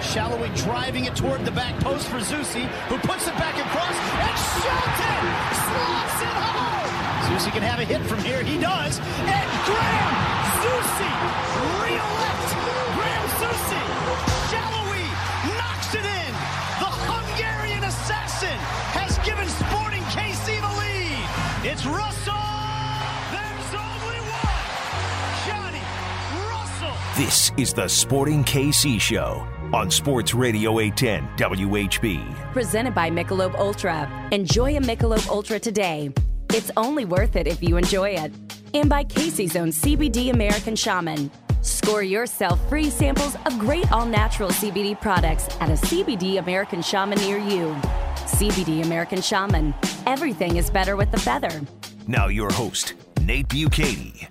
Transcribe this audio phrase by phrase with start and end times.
[0.00, 4.36] Sallói driving it toward the back post for Zusi, who puts it back across, and
[4.62, 5.24] Shelton
[5.66, 6.78] slots it home.
[7.26, 8.42] Zusi can have a hit from here.
[8.42, 8.98] He does.
[8.98, 10.14] And Graham
[10.62, 11.12] Zusi,
[11.82, 12.50] real left.
[12.94, 13.82] Graham Zusi.
[14.54, 15.04] Sallói
[15.58, 16.32] knocks it in.
[16.78, 18.58] The Hungarian assassin
[18.94, 21.26] has given Sporting KC the lead.
[21.66, 22.38] It's Russell.
[23.34, 24.62] There's only one.
[25.42, 25.82] Johnny
[26.54, 26.94] Russell.
[27.18, 32.52] This is the Sporting KC Show on Sports Radio 810 WHB.
[32.52, 34.10] Presented by Michelob Ultra.
[34.32, 36.10] Enjoy a Michelob Ultra today.
[36.54, 38.32] It's only worth it if you enjoy it.
[38.74, 41.30] And by Casey's own CBD American Shaman.
[41.62, 47.18] Score yourself free samples of great all natural CBD products at a CBD American Shaman
[47.18, 47.74] near you.
[48.24, 49.74] CBD American Shaman.
[50.06, 51.60] Everything is better with the feather.
[52.06, 54.28] Now, your host, Nate Bukaty.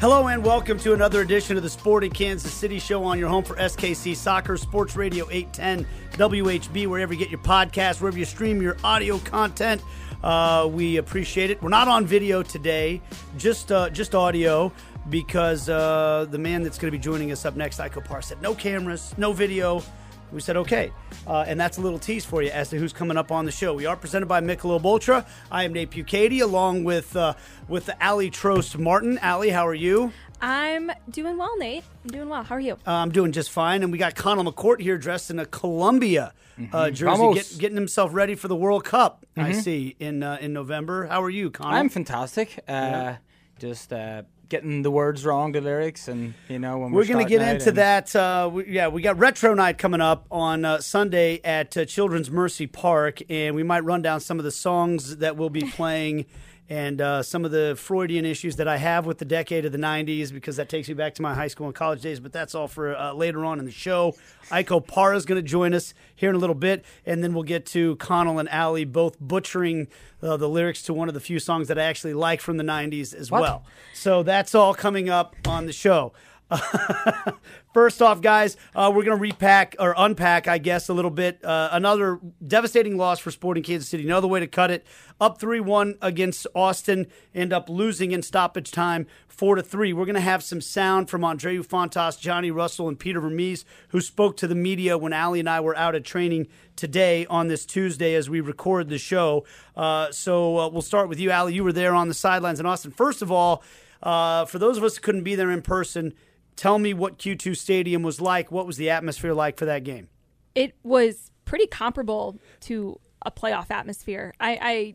[0.00, 3.42] Hello and welcome to another edition of the Sporting Kansas City Show on your home
[3.42, 8.62] for SKC Soccer, Sports Radio 810, WHB, wherever you get your podcast, wherever you stream
[8.62, 9.82] your audio content.
[10.22, 11.60] Uh, we appreciate it.
[11.60, 13.02] We're not on video today,
[13.38, 14.72] just uh, just audio,
[15.10, 18.40] because uh, the man that's going to be joining us up next, Ike Opara, said
[18.40, 19.82] no cameras, no video.
[20.30, 20.92] We said okay,
[21.28, 23.52] uh, and that's a little tease for you as to who's coming up on the
[23.52, 23.74] show.
[23.74, 25.26] We are presented by Michelob Ultra.
[25.52, 27.34] I am Nate Bukaty, along with uh,
[27.68, 29.18] with the Aly Trost Martin.
[29.22, 30.12] Aly, how are you?
[30.40, 31.84] I'm doing well, Nate.
[32.04, 32.44] I'm doing well.
[32.44, 32.74] How are you?
[32.86, 36.32] Uh, I'm doing just fine, and we got Conall McCourt here dressed in a Colombia
[36.72, 39.26] uh, jersey, get, getting himself ready for the World Cup.
[39.36, 41.06] I see in uh, in November.
[41.06, 41.72] How are you, Conall?
[41.72, 42.60] I'm fantastic.
[42.66, 43.14] Uh,
[43.58, 47.24] Just uh, getting the words wrong, the lyrics, and you know when we're, We're going
[47.24, 48.16] to get into and- that.
[48.16, 52.30] Uh, we, yeah, we got Retro Night coming up on uh, Sunday at uh, Children's
[52.30, 56.24] Mercy Park, and we might run down some of the songs that we'll be playing
[56.70, 59.78] and uh, some of the Freudian issues that I have with the decade of the
[59.78, 62.20] 90s because that takes me back to my high school and college days.
[62.20, 64.14] But that's all for uh, later on in the show.
[64.50, 67.42] Ike Opara is going to join us here in a little bit, and then we'll
[67.42, 69.88] get to Conall and Aly both butchering
[70.22, 72.64] uh, the lyrics to one of the few songs that I actually like from the
[72.64, 73.40] 90s as What?
[73.40, 73.64] well.
[73.94, 76.12] So that's all coming up on the show.
[77.74, 81.44] First off, guys, uh, we're going to repack or unpack, I guess, a little bit.
[81.44, 84.04] Uh, another devastating loss for Sporting Kansas City.
[84.04, 84.86] Another way to cut it.
[85.20, 89.92] Up 3 1 against Austin, end up losing in stoppage time 4 to 3.
[89.92, 94.00] We're going to have some sound from Andreu Fontas, Johnny Russell, and Peter Vermes, who
[94.00, 97.66] spoke to the media when Aly and I were out at training today on this
[97.66, 99.44] Tuesday as we record the show.
[99.76, 101.54] Uh, so uh, we'll start with you, Aly.
[101.54, 102.90] You were there on the sidelines in Austin.
[102.90, 103.62] First of all,
[104.02, 106.14] uh, for those of us who couldn't be there in person,
[106.58, 108.50] tell me what Q2 Stadium was like.
[108.52, 110.08] What was the atmosphere like for that game?
[110.54, 114.34] It was pretty comparable to a playoff atmosphere.
[114.38, 114.94] I, I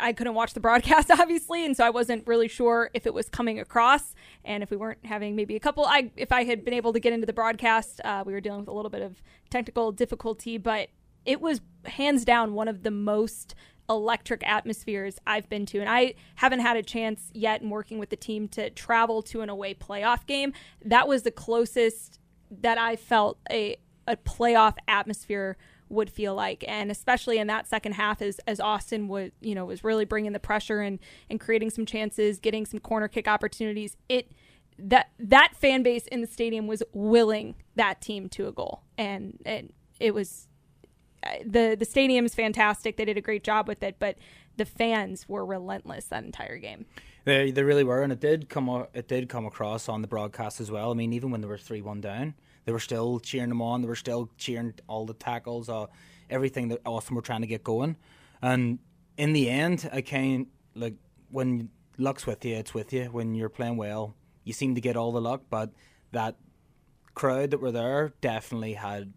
[0.00, 3.28] I couldn't watch the broadcast obviously, and so I wasn't really sure if it was
[3.28, 5.84] coming across, and if we weren't having maybe a couple.
[5.84, 8.60] I if I had been able to get into the broadcast, uh, we were dealing
[8.60, 10.88] with a little bit of technical difficulty, but
[11.24, 13.54] it was hands down one of the most
[13.88, 15.80] electric atmospheres I've been to.
[15.80, 19.42] And I haven't had a chance yet in working with the team to travel to
[19.42, 20.52] an away playoff game.
[20.84, 22.18] That was the closest
[22.50, 25.56] that I felt a a playoff atmosphere
[25.88, 29.64] would feel like and especially in that second half as as Austin was you know
[29.64, 30.98] was really bringing the pressure and
[31.30, 34.30] and creating some chances getting some corner kick opportunities it
[34.78, 39.38] that that fan base in the stadium was willing that team to a goal and
[39.46, 40.48] and it was
[41.44, 42.96] the the stadium's fantastic.
[42.96, 44.16] They did a great job with it, but
[44.56, 46.86] the fans were relentless that entire game.
[47.24, 50.60] They they really were, and it did come it did come across on the broadcast
[50.60, 50.90] as well.
[50.90, 53.82] I mean, even when they were three one down, they were still cheering them on.
[53.82, 55.86] They were still cheering all the tackles, uh,
[56.28, 57.96] everything that Austin were trying to get going.
[58.42, 58.78] And
[59.16, 60.94] in the end, I can't like
[61.30, 63.04] when luck's with you, it's with you.
[63.06, 64.14] When you're playing well,
[64.44, 65.70] you seem to get all the luck, but
[66.12, 66.36] that
[67.14, 69.12] crowd that were there definitely had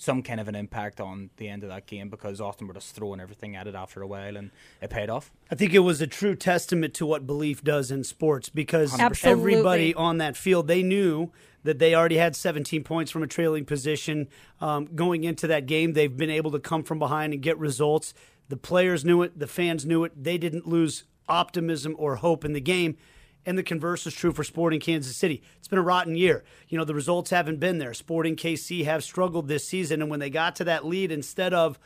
[0.00, 2.94] some kind of an impact on the end of that game because Austin were just
[2.94, 4.50] throwing everything at it after a while, and
[4.80, 5.30] it paid off.
[5.50, 9.26] I think it was a true testament to what belief does in sports because 100%.
[9.26, 11.30] everybody on that field they knew
[11.64, 14.28] that they already had 17 points from a trailing position
[14.62, 15.92] um, going into that game.
[15.92, 18.14] They've been able to come from behind and get results.
[18.48, 20.12] The players knew it, the fans knew it.
[20.16, 22.96] They didn't lose optimism or hope in the game.
[23.46, 25.42] And the converse is true for Sporting Kansas City.
[25.58, 26.44] It's been a rotten year.
[26.68, 27.94] You know, the results haven't been there.
[27.94, 30.02] Sporting KC have struggled this season.
[30.02, 31.78] And when they got to that lead, instead of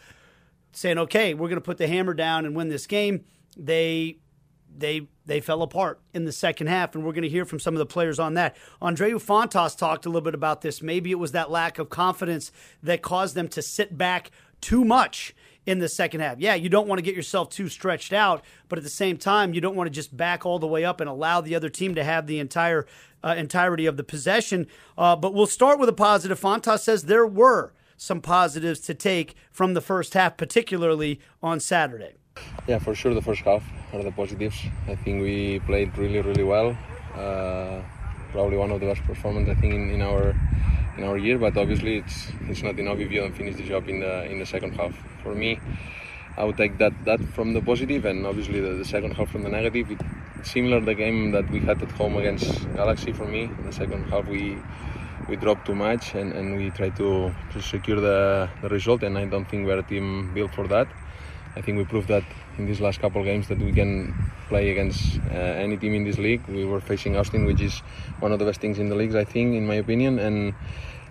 [0.72, 3.24] saying, okay, we're going to put the hammer down and win this game,
[3.56, 4.18] they
[4.76, 7.74] they they fell apart in the second half, and we're going to hear from some
[7.74, 8.56] of the players on that.
[8.82, 10.82] Andreu Fontas talked a little bit about this.
[10.82, 12.50] Maybe it was that lack of confidence
[12.82, 14.30] that caused them to sit back
[14.60, 15.34] too much
[15.66, 16.38] in the second half.
[16.38, 19.55] Yeah, you don't want to get yourself too stretched out, but at the same time,
[19.55, 21.94] you don't want to just back all the way up and allow the other team
[21.94, 22.87] to have the entire
[23.22, 24.66] uh, entirety of the possession.
[24.99, 26.38] Uh, but we'll start with a positive.
[26.38, 32.14] Fontas says there were some positives to take from the first half, particularly on Saturday.
[32.66, 34.56] Yeah, for sure, the first half are the positives.
[34.88, 36.76] I think we played really, really well.
[37.14, 37.81] Uh,
[38.32, 40.34] probably one of the best performances I think in, in our
[40.96, 41.38] in our year.
[41.38, 44.38] But obviously, it's it's not enough if you don't finish the job in the in
[44.38, 44.94] the second half.
[45.23, 45.61] For me,
[46.37, 49.43] I would take that that from the positive, and obviously the, the second half from
[49.43, 49.91] the negative.
[49.91, 50.00] It,
[50.43, 53.12] similar the game that we had at home against Galaxy.
[53.12, 54.58] For me, in the second half we
[55.29, 59.17] we dropped too much and, and we tried to, to secure the, the result and
[59.17, 60.88] I don't think we're a team built for that.
[61.56, 62.24] I think we proved that
[62.58, 66.04] in these last couple of games that we can play against uh, any team in
[66.04, 66.42] this league.
[66.48, 67.78] We were facing Austin, which is
[68.20, 70.54] one of the best things in the leagues, I think, in my opinion, and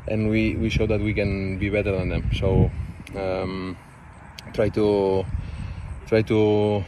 [0.07, 2.29] and we, we showed that we can be better than them.
[2.33, 2.69] So
[3.15, 3.77] um,
[4.53, 5.25] try to
[6.07, 6.83] try to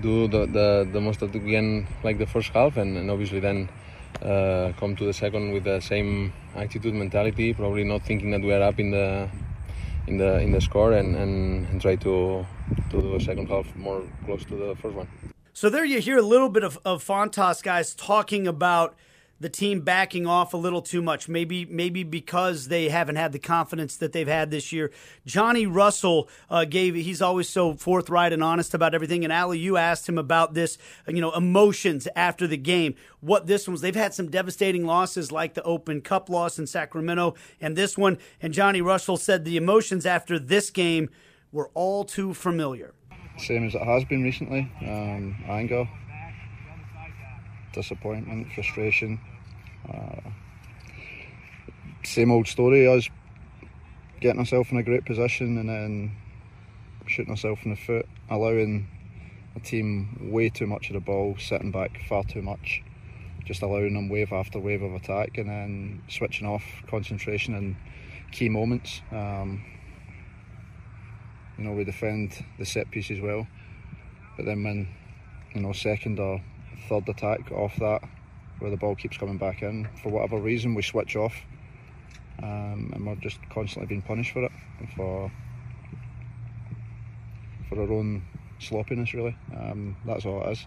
[0.00, 3.40] do the, the, the most that we can, like the first half, and, and obviously
[3.40, 3.68] then
[4.20, 8.52] uh, come to the second with the same attitude, mentality, probably not thinking that we
[8.52, 9.28] are up in the
[10.06, 12.46] in the in the score, and, and, and try to
[12.90, 15.08] to do a second half more close to the first one.
[15.52, 18.94] So there you hear a little bit of, of Fontas guys talking about
[19.42, 21.28] the team backing off a little too much.
[21.28, 24.92] Maybe maybe because they haven't had the confidence that they've had this year.
[25.26, 26.94] Johnny Russell uh, gave.
[26.94, 29.24] He's always so forthright and honest about everything.
[29.24, 30.78] And Aly, you asked him about this.
[31.08, 32.94] You know, emotions after the game.
[33.20, 33.80] What this one was.
[33.80, 38.18] They've had some devastating losses, like the Open Cup loss in Sacramento, and this one.
[38.40, 41.10] And Johnny Russell said the emotions after this game
[41.50, 42.94] were all too familiar.
[43.38, 44.70] Same as it has been recently.
[44.82, 45.88] Um, anger,
[47.72, 49.18] disappointment, frustration.
[49.88, 50.30] Uh,
[52.04, 52.86] same old story.
[52.86, 53.08] Us
[54.20, 56.16] getting ourselves in a great position and then
[57.06, 58.86] shooting ourselves in the foot, allowing
[59.56, 62.82] a team way too much of the ball, sitting back far too much,
[63.44, 67.76] just allowing them wave after wave of attack, and then switching off concentration in
[68.30, 69.02] key moments.
[69.10, 69.64] Um,
[71.58, 73.46] you know, we defend the set pieces well,
[74.36, 74.88] but then when
[75.54, 76.42] you know second or
[76.88, 78.02] third attack off that,
[78.62, 81.34] where the ball keeps coming back in, for whatever reason we switch off,
[82.42, 84.52] um, and we're just constantly being punished for it,
[84.96, 85.30] for
[87.68, 88.22] for our own
[88.60, 89.12] sloppiness.
[89.14, 90.66] Really, um, that's all it is.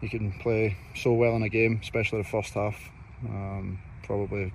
[0.00, 2.76] You can play so well in a game, especially the first half.
[3.26, 4.52] Um, probably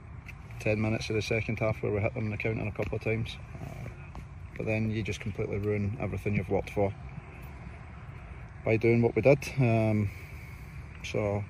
[0.60, 2.98] 10 minutes of the second half where we hit them in the counter a couple
[2.98, 3.36] of times.
[3.56, 3.90] Uh,
[4.58, 6.94] but then you just completely ruin everything you've worked for
[8.66, 9.40] by doing what we did.
[9.58, 10.12] Um,
[11.04, 11.44] so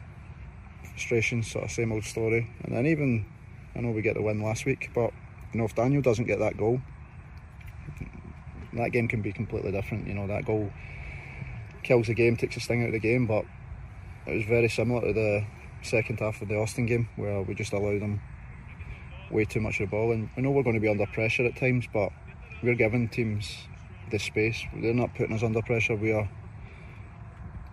[0.99, 2.49] frustration, sort of same old story.
[2.63, 3.25] And then even
[3.73, 5.11] I know we get the win last week, but
[5.53, 6.81] you know if Daniel doesn't get that goal,
[8.73, 10.07] that game can be completely different.
[10.07, 10.69] You know that goal
[11.83, 13.45] kills the game, takes the sting out of the game, but
[14.27, 15.45] it was very similar to the
[15.81, 18.19] second half of the Austin game where we just allowed them
[19.31, 20.11] way too much of the ball.
[20.11, 22.11] And we know we're going to be under pressure at times, but
[22.61, 23.55] we're giving teams
[24.11, 24.61] the space.
[24.75, 25.95] They're not putting us under pressure.
[25.95, 26.29] We are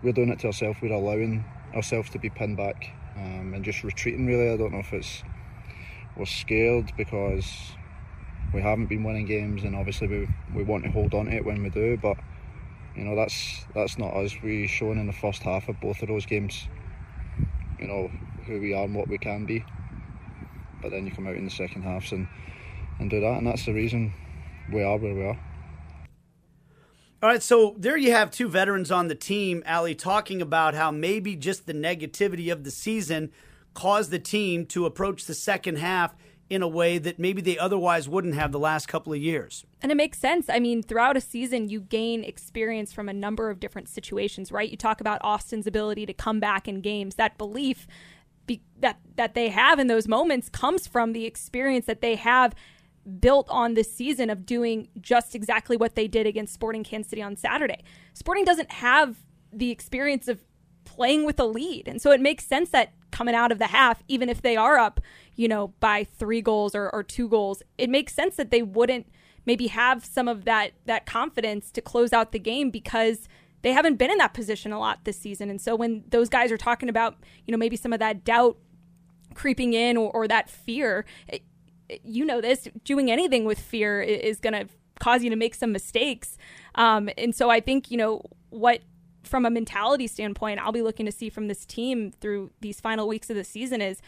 [0.05, 0.79] we're doing it to ourselves.
[0.81, 1.45] We're allowing
[1.75, 4.27] ourselves to be pinned back um, and just retreating.
[4.27, 5.23] Really, I don't know if it's
[6.17, 7.47] we're scared because
[8.53, 11.45] we haven't been winning games, and obviously we we want to hold on to it
[11.45, 11.97] when we do.
[11.97, 12.17] But
[12.95, 14.35] you know that's that's not us.
[14.43, 16.69] We shown in the first half of both of those games,
[17.79, 18.11] you know
[18.47, 19.65] who we are and what we can be.
[20.83, 22.29] But then you come out in the second halves and
[22.99, 24.13] and do that, and that's the reason
[24.73, 25.39] we are where we are.
[27.23, 30.91] All right, so there you have two veterans on the team, Aly, talking about how
[30.91, 33.33] maybe just the negativity of the season
[33.73, 36.15] caused the team to approach the second half
[36.51, 39.65] in a way that maybe they otherwise wouldn't have the last couple of years.
[39.81, 40.51] And it makes sense.
[40.51, 44.71] I mean, throughout a season, you gain experience from a number of different situations, right?
[44.71, 47.15] You talk about Austin's ability to come back in games.
[47.15, 47.87] That belief
[48.47, 52.55] be, that that they have in those moments comes from the experience that they have
[53.21, 57.23] built on this season of doing just exactly what they did against Sporting Kansas City
[57.23, 57.85] on Saturday.
[58.15, 59.17] Sporting doesn't have
[59.53, 60.43] the experience of
[60.85, 61.89] playing with a lead.
[61.89, 64.79] And so it makes sense that coming out of the half, even if they are
[64.79, 65.01] up,
[65.35, 69.07] you know, by three goals or, or two goals, it makes sense that they wouldn't
[69.45, 73.29] maybe have some of that that confidence to close out the game because
[73.63, 75.51] they haven't been in that position a lot this season.
[75.51, 78.59] And so when those guys are talking about, you know, maybe some of that doubt
[79.35, 81.43] creeping in or, or that fear, it,
[82.03, 85.73] you know this, doing anything with fear is going to cause you to make some
[85.73, 86.39] mistakes.
[86.75, 88.81] Um, and so I think, you know, what
[89.23, 93.09] from a mentality standpoint, I'll be looking to see from this team through these final
[93.09, 94.01] weeks of the season is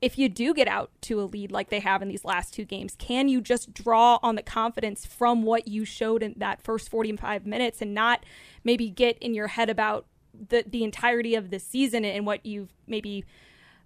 [0.00, 2.64] if you do get out to a lead like they have in these last two
[2.64, 6.90] games, can you just draw on the confidence from what you showed in that first
[6.90, 8.24] 45 minutes and not
[8.64, 10.06] maybe get in your head about
[10.48, 13.24] the the entirety of the season and what you've maybe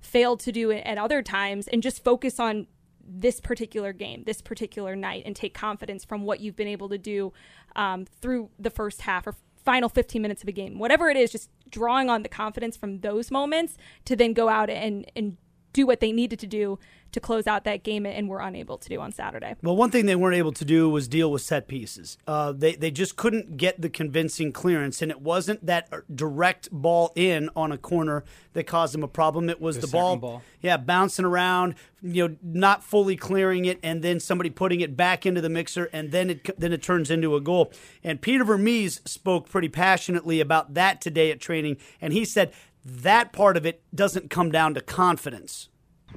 [0.01, 2.67] failed to do at other times and just focus on
[3.09, 6.99] this particular game, this particular night, and take confidence from what you've been able to
[6.99, 7.33] do
[7.75, 9.35] um, through the first half or
[9.65, 10.79] final 15 minutes of a game.
[10.79, 14.71] Whatever it is, just drawing on the confidence from those moments to then go out
[14.71, 15.37] and, and
[15.77, 16.79] do what they needed to do
[17.13, 19.55] to close out that game and were unable to do on Saturday.
[19.63, 22.19] Well, one thing they weren't able to do was deal with set pieces.
[22.27, 27.13] Uh, they they just couldn't get the convincing clearance, and it wasn't that direct ball
[27.15, 29.49] in on a corner that caused them a problem.
[29.49, 33.79] It was the, the ball, ball, yeah, bouncing around, you know, not fully clearing it,
[33.83, 37.11] and then somebody putting it back into the mixer, and then it then it turns
[37.11, 37.73] into a goal.
[38.03, 42.53] And Peter Vermes spoke pretty passionately about that today at training, and he said
[42.87, 45.69] that part of it doesn't come down to confidence.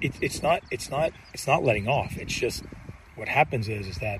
[0.01, 0.61] It, it's not.
[0.69, 1.11] It's not.
[1.33, 2.15] It's not letting off.
[2.15, 2.63] It's just
[3.15, 4.19] what happens is is that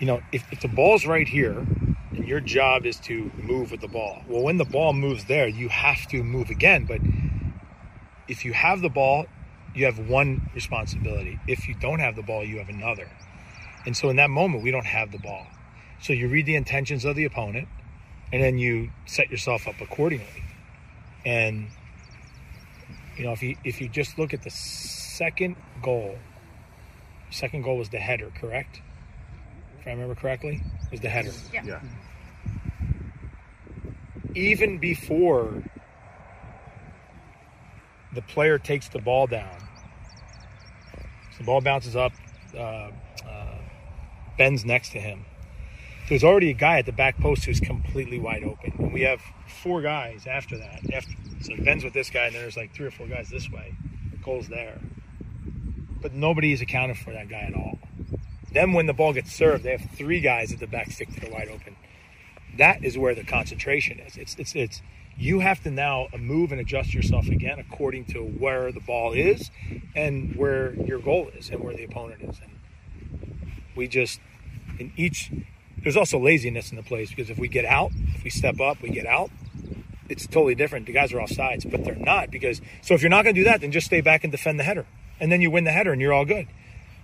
[0.00, 1.64] you know if, if the ball's right here
[2.10, 4.22] and your job is to move with the ball.
[4.28, 6.86] Well, when the ball moves there, you have to move again.
[6.86, 7.00] But
[8.26, 9.26] if you have the ball,
[9.74, 11.38] you have one responsibility.
[11.46, 13.08] If you don't have the ball, you have another.
[13.86, 15.46] And so in that moment, we don't have the ball.
[16.02, 17.68] So you read the intentions of the opponent,
[18.32, 20.47] and then you set yourself up accordingly.
[21.24, 21.68] And
[23.16, 26.16] you know, if you if you just look at the second goal,
[27.30, 28.80] second goal was the header, correct?
[29.80, 31.32] If I remember correctly, it was the header.
[31.52, 31.64] Yeah.
[31.64, 31.80] yeah.
[34.34, 35.64] Even before
[38.14, 39.56] the player takes the ball down,
[41.38, 42.12] the ball bounces up,
[42.54, 42.90] uh,
[43.26, 43.58] uh,
[44.36, 45.24] Benn's next to him
[46.08, 48.72] there's already a guy at the back post who's completely wide open.
[48.78, 49.20] And we have
[49.62, 50.80] four guys after that.
[50.92, 51.12] After,
[51.42, 53.74] so Benn's with this guy, and then there's like three or four guys this way.
[54.22, 54.78] Cole's there.
[56.00, 57.78] But nobody is accounted for that guy at all.
[58.52, 61.28] Then when the ball gets served, they have three guys at the back stick that
[61.28, 61.76] are wide open.
[62.56, 64.16] That is where the concentration is.
[64.16, 64.82] It's it's it's
[65.16, 69.50] you have to now move and adjust yourself again according to where the ball is
[69.94, 72.40] and where your goal is and where the opponent is.
[72.42, 73.40] And
[73.76, 74.20] we just
[74.78, 75.30] in each
[75.82, 78.82] there's also laziness in the place because if we get out, if we step up,
[78.82, 79.30] we get out,
[80.08, 80.86] it's totally different.
[80.86, 83.40] The guys are off sides, but they're not because so if you're not going to
[83.40, 84.86] do that, then just stay back and defend the header,
[85.20, 86.48] and then you win the header and you're all good.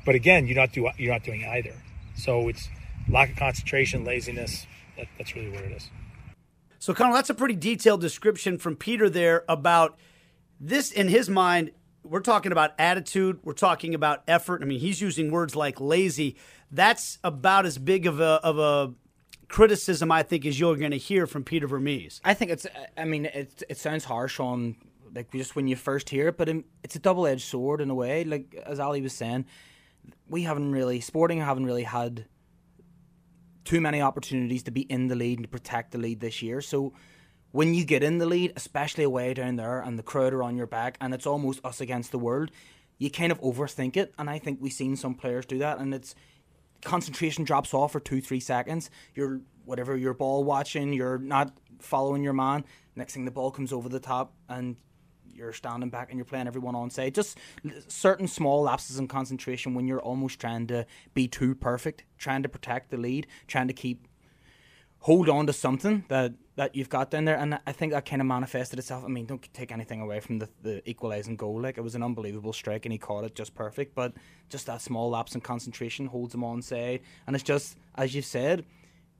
[0.04, 1.75] But again, you're not do you're not doing either.
[2.16, 2.69] So it's
[3.09, 4.66] lack of concentration, laziness.
[4.97, 5.90] That, that's really what it is.
[6.78, 9.99] So, Conall, that's a pretty detailed description from Peter there about
[10.61, 11.73] this in his mind.
[12.02, 13.38] We're talking about attitude.
[13.43, 14.61] We're talking about effort.
[14.62, 16.37] I mean, he's using words like lazy
[16.75, 18.95] that's about as big of a of a
[19.49, 22.21] criticism I think as you're going to hear from Peter Vermes.
[22.25, 22.66] I think it's.
[22.97, 24.76] I mean, it it sounds harsh on
[25.14, 26.49] like just when you first hear it, but
[26.83, 28.25] it's a double edged sword in a way.
[28.25, 29.47] Like as Aly was saying,
[30.28, 32.26] we haven't really Sporting haven't really had
[33.64, 36.61] too many opportunities to be in the lead and to protect the lead this year.
[36.61, 36.93] So
[37.52, 40.57] when you get in the lead, especially away down there, and the crowd are on
[40.57, 42.50] your back, and it's almost us against the world,
[42.99, 44.12] you kind of overthink it.
[44.19, 46.14] And I think we've seen some players do that, and it's
[46.85, 48.91] concentration drops off for two, three seconds.
[49.14, 52.64] You're whatever you're ball watching, you're not following your man.
[52.97, 54.76] Next thing the ball comes over the top and
[55.33, 57.14] you're standing back and you're playing everyone on side.
[57.14, 57.38] Just
[57.88, 62.49] certain small lapses in concentration when you're almost trying to be too perfect, trying to
[62.49, 64.07] protect the lead, trying to keep
[65.00, 68.23] hold on to something that that you've got down there, and I think that kind
[68.23, 69.05] of manifested itself.
[69.05, 71.61] I mean, don't take anything away from the, the equalising goal.
[71.61, 73.95] Like it was an unbelievable strike, and he caught it just perfect.
[73.95, 74.13] But
[74.49, 78.25] just that small lapse in concentration holds him on side, and it's just as you've
[78.25, 78.65] said,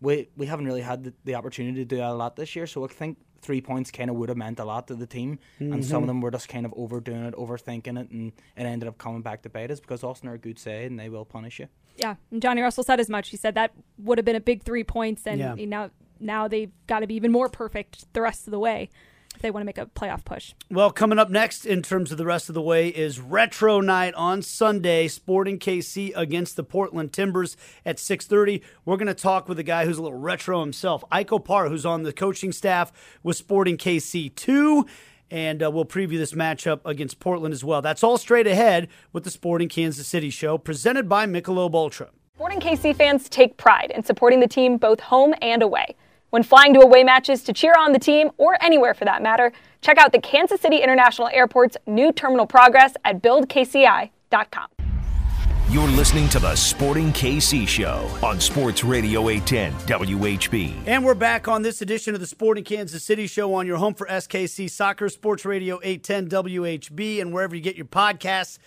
[0.01, 2.67] we we haven't really had the, the opportunity to do that a lot this year.
[2.67, 5.41] So I think three points kind of would have meant a lot to the team,
[5.61, 5.73] mm-hmm.
[5.73, 6.09] and some of mm-hmm.
[6.09, 9.43] them were just kind of overdoing it, overthinking it, and it ended up coming back
[9.43, 11.67] to bite us because Austin are a good side and they will punish you.
[11.97, 13.31] Yeah, and Johnny Russell said as much.
[13.31, 15.55] He said that would have been a big three points, and yeah.
[15.67, 18.91] now now they've got to be even more perfect the rest of the way
[19.35, 20.55] if they want to make a playoff push.
[20.71, 24.15] Well, coming up next in terms of the rest of the way is Retro Night
[24.15, 28.63] on Sunday, Sporting KC against the Portland Timbers at 6:30.
[28.85, 31.87] We're going to talk with a guy who's a little retro himself, Ike Opara, who's
[31.87, 32.93] on the coaching staff
[33.23, 34.87] with Sporting KC 2
[35.31, 37.83] and uh, we'll preview this matchup against Portland as well.
[37.83, 42.11] That's all straight ahead with the Sporting Kansas City show presented by Michelob Ultra.
[42.37, 45.97] Sporting KC fans take pride in supporting the team both home and away.
[46.35, 49.53] When flying to away matches to cheer on the team, or anywhere for that matter,
[49.83, 54.67] check out the Kansas City International Airport's new terminal progress at buildkci.com.
[55.71, 60.75] You're listening to the Sporting KC Show on Sports Radio 810 WHB.
[60.87, 63.95] And we're back on this edition of the Sporting Kansas City Show on your home
[63.95, 68.59] for SKC Soccer, Sports Radio 810 WHB, and wherever you get your podcasts.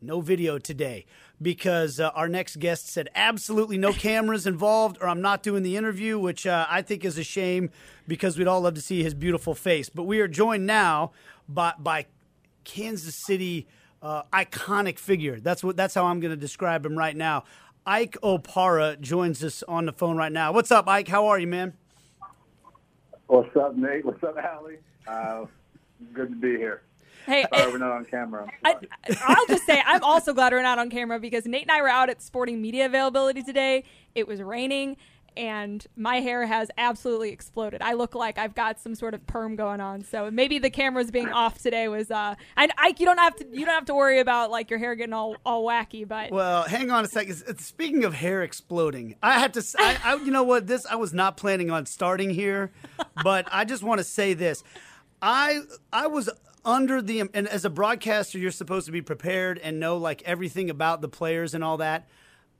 [0.00, 1.06] No video today
[1.42, 5.76] because uh, our next guest said absolutely no cameras involved, or I'm not doing the
[5.76, 7.70] interview, which uh, I think is a shame
[8.06, 9.88] because we'd all love to see his beautiful face.
[9.88, 11.12] But we are joined now
[11.48, 12.06] by, by
[12.64, 13.66] Kansas City
[14.02, 15.40] uh, iconic figure.
[15.40, 15.76] That's what.
[15.76, 17.44] That's how I'm going to describe him right now.
[17.86, 20.52] Ike Opara joins us on the phone right now.
[20.52, 21.08] What's up, Ike?
[21.08, 21.74] How are you, man?
[23.26, 24.04] What's up, Nate?
[24.04, 24.76] What's up, Aly?
[25.06, 25.46] Uh,
[26.12, 26.82] good to be here.
[27.26, 28.50] Hey, Sorry, we're not on camera.
[28.64, 28.76] I,
[29.22, 31.88] I'll just say I'm also glad we're not on camera because Nate and I were
[31.88, 33.84] out at sporting media availability today.
[34.14, 34.96] It was raining
[35.36, 37.80] and my hair has absolutely exploded.
[37.82, 40.02] I look like I've got some sort of perm going on.
[40.02, 43.46] So maybe the cameras being off today was uh and Ike you don't have to
[43.50, 46.64] you don't have to worry about like your hair getting all all wacky, but Well,
[46.64, 47.58] hang on a second.
[47.60, 51.12] Speaking of hair exploding, I have to I, I you know what this I was
[51.12, 52.70] not planning on starting here,
[53.22, 54.62] but I just want to say this.
[55.20, 55.60] I
[55.92, 56.28] I was
[56.64, 60.70] under the and as a broadcaster you're supposed to be prepared and know like everything
[60.70, 62.08] about the players and all that.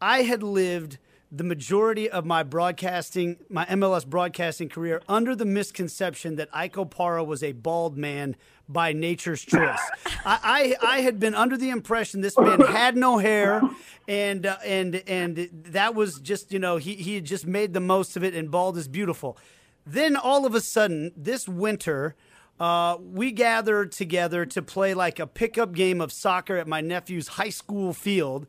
[0.00, 0.98] I had lived
[1.34, 7.26] the majority of my broadcasting, my MLS broadcasting career, under the misconception that Ike Opara
[7.26, 8.36] was a bald man
[8.68, 9.80] by nature's choice.
[10.26, 13.62] I, I, I had been under the impression this man had no hair,
[14.06, 17.80] and uh, and and that was just you know he he had just made the
[17.80, 19.38] most of it, and bald is beautiful.
[19.86, 22.14] Then all of a sudden, this winter.
[22.62, 27.26] Uh, we gathered together to play like a pickup game of soccer at my nephew's
[27.26, 28.46] high school field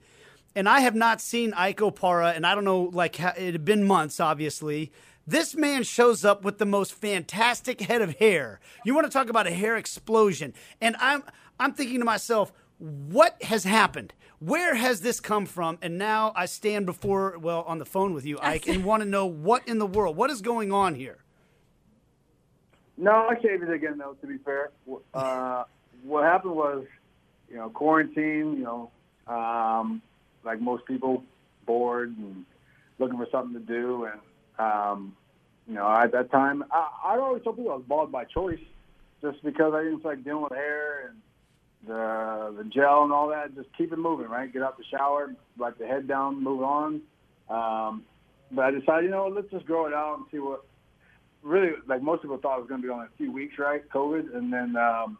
[0.56, 3.84] and I have not seen Ike Opara, and I don't know, like it had been
[3.84, 4.92] months, obviously.
[5.26, 8.60] This man shows up with the most fantastic head of hair.
[8.86, 10.54] You want to talk about a hair explosion?
[10.82, 11.24] And I'm
[11.60, 14.14] I'm thinking to myself, what has happened?
[14.40, 15.78] Where has this come from?
[15.82, 19.08] And now I stand before, well, on the phone with you, Ike, and want to
[19.08, 21.23] know what in the world, what is going on here?
[23.04, 24.16] No, I shaved it again, though.
[24.22, 24.72] To be fair,
[25.14, 25.66] uh,
[26.04, 26.86] what happened was,
[27.50, 28.56] you know, quarantine.
[28.58, 28.92] You know,
[29.28, 30.02] um,
[30.46, 31.24] like most people,
[31.66, 32.46] bored and
[33.00, 34.06] looking for something to do.
[34.06, 34.22] And
[34.58, 35.16] um,
[35.68, 38.60] you know, at that time, I, I always tell people I was bald by choice,
[39.22, 41.22] just because I didn't like dealing with hair and
[41.86, 43.54] the the gel and all that.
[43.54, 44.52] Just keep it moving, right?
[44.52, 47.02] Get out the shower, like the head down, move on.
[47.50, 48.04] Um,
[48.50, 50.64] but I decided, you know, let's just grow it out and see what.
[51.44, 53.88] Really, like most people thought it was going to be only a few weeks, right?
[53.90, 55.18] COVID, and then um,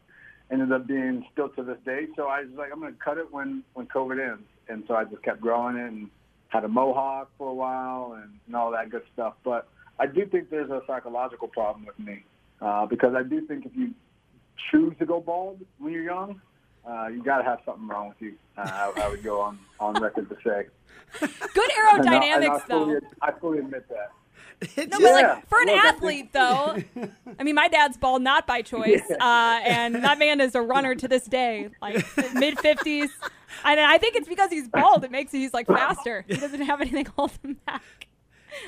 [0.50, 2.08] ended up being still to this day.
[2.16, 4.96] So I was like, I'm going to cut it when when COVID ends and so
[4.96, 6.10] I just kept growing it and
[6.50, 9.34] had a mohawk for a while and, and all that good stuff.
[9.44, 9.68] But
[10.00, 12.24] I do think there's a psychological problem with me
[12.62, 13.94] uh, because I do think if you
[14.72, 16.42] choose to go bald when you're young,
[16.88, 18.34] uh, you got to have something wrong with you.
[18.58, 20.68] Uh, I, I, would go on, on record to say.
[21.20, 23.00] Good aerodynamics, I, I fully, though.
[23.22, 24.12] I fully admit that.
[24.78, 26.78] no, but like for an athlete, though,
[27.40, 30.96] I mean, my dad's bald not by choice, uh, and that man is a runner
[30.96, 33.12] to this day, like mid fifties.
[33.64, 35.04] And I think it's because he's bald.
[35.04, 36.26] It makes it he's like faster.
[36.28, 37.84] He doesn't have anything holding him back.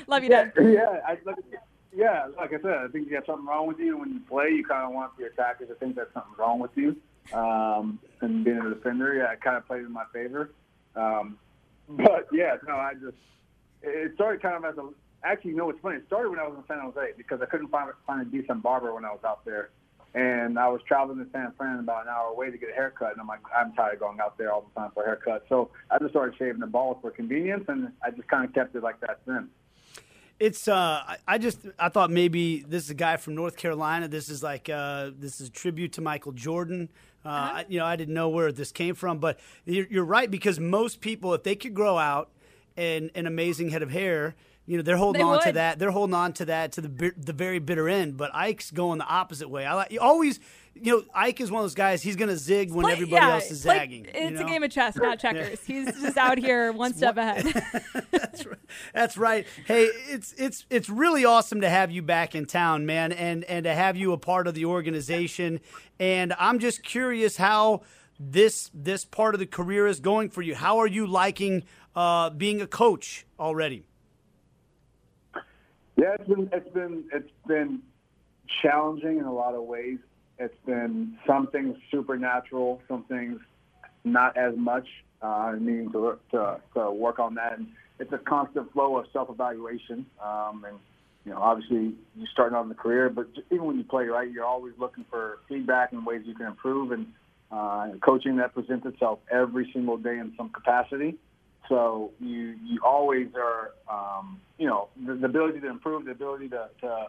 [0.06, 0.72] Love you, yeah, Dad.
[0.72, 1.36] Yeah, I, like,
[1.94, 2.28] yeah.
[2.36, 3.98] Like I said, I think you got something wrong with you.
[3.98, 6.72] When you play, you kind of want your attackers to think there's something wrong with
[6.76, 6.96] you.
[7.32, 10.50] Um, and being a defender, yeah, it kind of played in my favor.
[10.94, 11.38] Um,
[11.88, 13.16] but yeah, no, I just
[13.82, 14.88] it started kind of as a
[15.24, 15.96] actually, you know what's funny?
[15.96, 18.62] It started when I was in San Jose because I couldn't find find a decent
[18.62, 19.70] barber when I was out there,
[20.14, 23.12] and I was traveling to San Fran about an hour away to get a haircut,
[23.12, 25.44] and I'm like, I'm tired of going out there all the time for a haircut,
[25.48, 28.74] so I just started shaving the balls for convenience, and I just kind of kept
[28.74, 29.48] it like that since.
[30.38, 34.06] It's uh, I just I thought maybe this is a guy from North Carolina.
[34.06, 36.90] This is like uh, this is a tribute to Michael Jordan.
[37.24, 37.64] Uh, uh-huh.
[37.68, 41.00] you know, I didn't know where this came from, but you're, you're right because most
[41.00, 42.30] people, if they could grow out
[42.76, 44.34] an an amazing head of hair,
[44.66, 45.78] you know they're holding They on to that.
[45.78, 48.16] They're holding on to that to the the very bitter end.
[48.16, 49.64] But Ike's going the opposite way.
[49.64, 50.40] I like you always.
[50.78, 52.02] You know, Ike is one of those guys.
[52.02, 54.04] He's going to zig when Play- everybody yeah, else is like, zagging.
[54.04, 54.46] you It's know?
[54.46, 55.58] a game of chess, not checkers.
[55.64, 57.46] He's just out here one step ahead.
[58.92, 59.46] That's right.
[59.64, 63.64] Hey, it's it's it's really awesome to have you back in town, man, and and
[63.64, 65.60] to have you a part of the organization.
[65.98, 67.80] And I'm just curious how
[68.20, 70.54] this this part of the career is going for you.
[70.54, 73.84] How are you liking uh, being a coach already?
[75.96, 77.80] Yeah, it's been it's been it's been
[78.62, 79.98] challenging in a lot of ways.
[80.38, 83.40] It's been some things supernatural, some things
[84.04, 84.86] not as much.
[85.22, 89.06] Uh, I mean to, to to work on that, and it's a constant flow of
[89.12, 90.04] self evaluation.
[90.22, 90.78] Um, and
[91.24, 94.30] you know, obviously, you're starting out in the career, but even when you play, right,
[94.30, 96.92] you're always looking for feedback and ways you can improve.
[96.92, 97.06] And
[97.50, 101.16] uh, coaching that presents itself every single day in some capacity.
[101.68, 106.48] So you you always are, um, you know, the, the ability to improve, the ability
[106.50, 107.06] to to,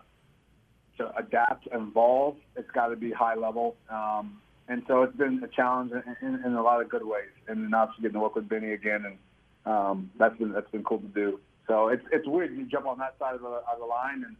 [0.97, 2.37] to adapt, evolve.
[2.55, 3.75] It's got to be high level.
[3.89, 7.29] Um, and so it's been a challenge in, in, in a lot of good ways.
[7.47, 9.17] And then obviously getting to work with Benny again, and
[9.65, 11.39] um, that's been that's been cool to do.
[11.67, 12.55] So it's it's weird.
[12.55, 14.35] You jump on that side of the, of the line, and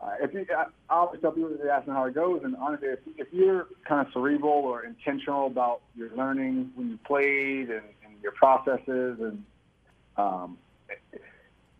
[0.00, 2.88] uh, if you, I always tell people they ask me how it goes, and honestly,
[2.88, 7.80] if, if you're kind of cerebral or intentional about your learning when you played and,
[7.80, 7.93] and
[8.24, 9.44] your processes, and
[10.16, 10.58] um,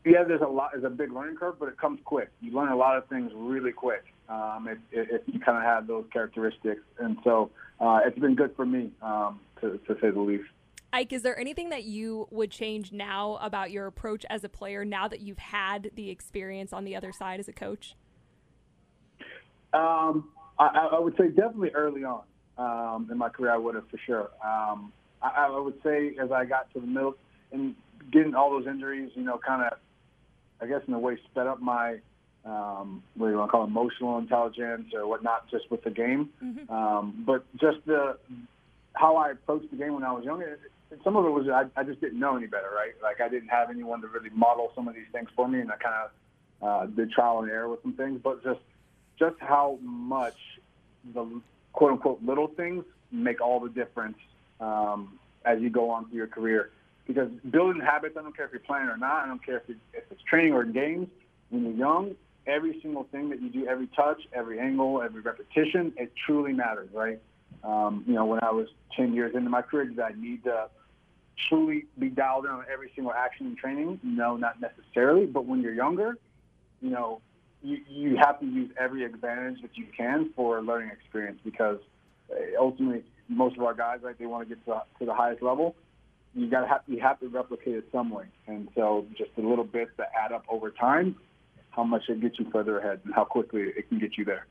[0.05, 2.31] yeah, there's a lot, there's a big learning curve, but it comes quick.
[2.41, 4.79] You learn a lot of things really quick um, if,
[5.11, 8.93] if you kind of have those characteristics, and so uh, it's been good for me
[9.03, 10.45] um, to, to say the least.
[10.93, 14.85] Ike, is there anything that you would change now about your approach as a player
[14.85, 17.97] now that you've had the experience on the other side as a coach?
[19.73, 22.23] Um, I, I, would say definitely early on
[22.59, 24.31] um, in my career, I would have for sure.
[24.45, 24.93] Um,
[25.25, 27.17] I, I, would say as I got to the middle
[27.53, 27.75] and
[28.13, 29.79] getting all those injuries, you know, kind of,
[30.61, 31.99] I guess in a way, sped up my
[32.45, 35.91] um, what do you want to call it, emotional intelligence or whatnot, just with the
[35.91, 36.29] game.
[36.43, 36.73] Mm-hmm.
[36.73, 38.19] Um, but just the
[38.93, 40.59] how I approached the game when I was younger,
[41.03, 42.93] some of it was I, I just didn't know any better, right?
[43.03, 45.71] Like I didn't have anyone to really model some of these things for me, and
[45.73, 46.11] I kind of
[46.63, 48.21] uh, did trial and error with some things.
[48.23, 48.61] But just
[49.19, 50.37] just how much
[51.15, 51.41] the
[51.73, 54.19] quote unquote little things make all the difference
[54.61, 56.71] um, as you go on through your career.
[57.07, 59.77] Because building habits, I don't care if you're playing or not, I don't care if,
[59.93, 61.09] if it's training or games,
[61.51, 62.15] when you're young,
[62.47, 66.89] every single thing that you do, every touch, every angle, every repetition, it truly matters,
[66.93, 67.21] right?
[67.63, 70.69] Um, you know, when I was 10 years into my career, did I need to
[71.49, 74.01] truly be dialed in on every single action in training?
[74.03, 75.27] No, not necessarily.
[75.27, 76.19] But when you're younger,
[76.81, 77.21] you know,
[77.63, 81.79] you, you have to use every advantage that you can for learning experience because
[82.31, 85.43] uh, ultimately most of our guys, right, they want to get to, to the highest
[85.43, 85.75] level.
[86.35, 89.41] You got to have you have to replicate it some way, and so just a
[89.41, 91.15] little bit that add up over time,
[91.71, 94.47] how much it gets you further ahead, and how quickly it can get you there.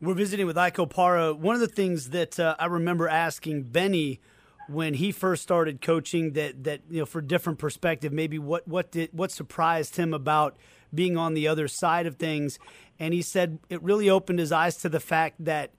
[0.00, 1.36] We're visiting with Ike Opara.
[1.36, 4.20] One of the things that uh, I remember asking Benny
[4.68, 8.90] when he first started coaching that that you know for different perspective maybe what what
[8.90, 10.56] did what surprised him about
[10.94, 12.58] being on the other side of things
[12.98, 15.70] and he said it really opened his eyes to the fact that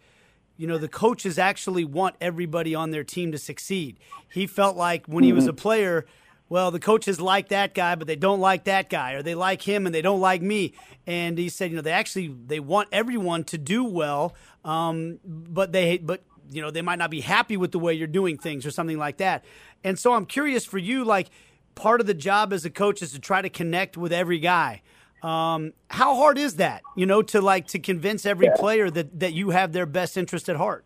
[0.58, 4.00] you know the coaches actually want everybody on their team to succeed.
[4.32, 5.52] He felt like when he was mm-hmm.
[5.52, 6.06] a player
[6.50, 9.62] well the coaches like that guy but they don't like that guy or they like
[9.62, 10.74] him and they don't like me.
[11.06, 15.72] And he said you know they actually they want everyone to do well um, but
[15.72, 18.65] they but you know they might not be happy with the way you're doing things
[18.65, 19.46] or something like that.
[19.84, 21.30] And so i'm curious for you like
[21.76, 24.82] part of the job as a coach is to try to connect with every guy
[25.23, 28.56] um, how hard is that you know to like to convince every yeah.
[28.56, 30.86] player that that you have their best interest at heart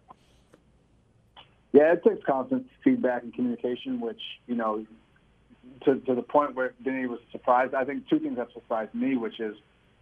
[1.71, 4.85] yeah it takes constant feedback and communication which you know
[5.85, 7.73] to, to the point where Benny was surprised.
[7.73, 9.55] I think two things have surprised me, which is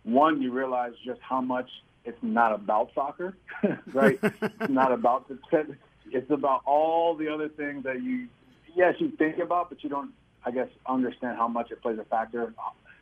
[0.04, 1.70] one, you realize just how much
[2.06, 3.36] it's not about soccer,
[3.94, 4.20] right?
[4.22, 5.38] it's not about the
[6.12, 8.28] it's about all the other things that you
[8.76, 10.12] yes you think about, but you don't
[10.46, 12.54] I guess understand how much it plays a factor.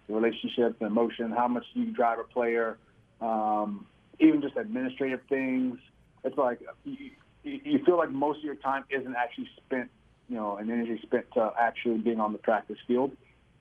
[0.07, 2.77] The relationship, the emotion, how much you drive a player,
[3.21, 3.85] um,
[4.19, 5.77] even just administrative things.
[6.23, 7.11] It's like you,
[7.43, 9.89] you feel like most of your time isn't actually spent,
[10.29, 13.11] you know, and energy spent to actually being on the practice field.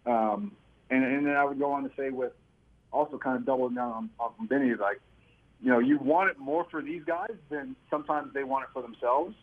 [0.06, 0.52] Um,
[0.90, 2.32] and, and then I would go on to say with
[2.92, 5.00] also kind of doubling down on, on Benny, like
[5.62, 8.82] you know, you want it more for these guys than sometimes they want it for
[8.82, 9.34] themselves.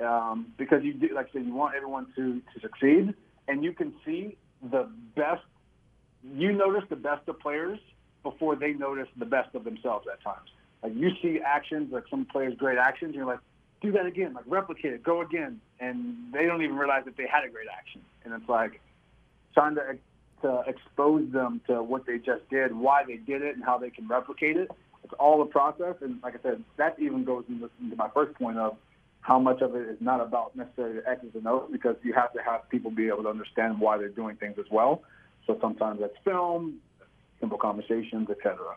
[0.00, 3.14] Um, because you do, like I said, you want everyone to, to succeed,
[3.48, 5.42] and you can see the best.
[6.34, 7.78] You notice the best of players
[8.22, 10.48] before they notice the best of themselves at times.
[10.82, 13.40] Like you see actions, like some players' great actions, you're like,
[13.80, 17.26] do that again, like replicate it, go again, and they don't even realize that they
[17.26, 18.80] had a great action, and it's like
[19.54, 19.98] trying to
[20.42, 23.88] to expose them to what they just did, why they did it, and how they
[23.88, 24.70] can replicate it
[25.06, 28.36] it's all the process, and like I said, that even goes into, into my first
[28.36, 28.76] point of
[29.20, 32.32] how much of it is not about necessarily the X's and O's because you have
[32.32, 35.02] to have people be able to understand why they're doing things as well.
[35.46, 36.78] So sometimes that's film,
[37.40, 38.76] simple conversations, etc.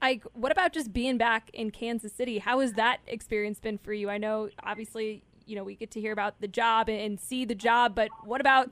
[0.00, 2.38] Ike, what about just being back in Kansas City?
[2.38, 4.10] How has that experience been for you?
[4.10, 7.54] I know, obviously, you know, we get to hear about the job and see the
[7.54, 8.70] job, but what about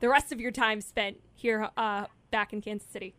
[0.00, 3.14] the rest of your time spent here uh, back in Kansas City?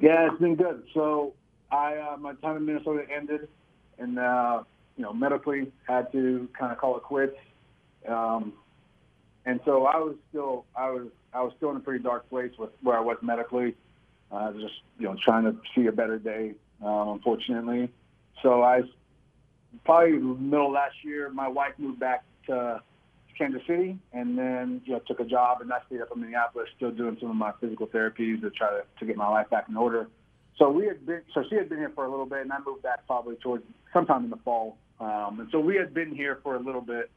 [0.00, 0.82] Yeah, it's been good.
[0.94, 1.34] So
[1.70, 3.48] I uh, my time in Minnesota ended,
[3.98, 4.62] and uh,
[4.96, 7.36] you know medically had to kind of call it quits.
[8.08, 8.54] Um,
[9.44, 12.52] and so I was still I was I was still in a pretty dark place
[12.58, 13.74] with where I was medically.
[14.32, 17.90] Uh, I was just you know trying to see a better day, um, unfortunately.
[18.42, 18.82] So I
[19.84, 22.80] probably middle last year, my wife moved back to
[23.36, 26.68] Kansas City, and then you know took a job, and I stayed up in Minneapolis,
[26.76, 29.66] still doing some of my physical therapies to try to, to get my life back
[29.68, 30.08] in order.
[30.58, 32.58] So we had been, so she had been here for a little bit, and I
[32.66, 34.78] moved back probably towards sometime in the fall.
[34.98, 37.10] Um, and so we had been here for a little bit,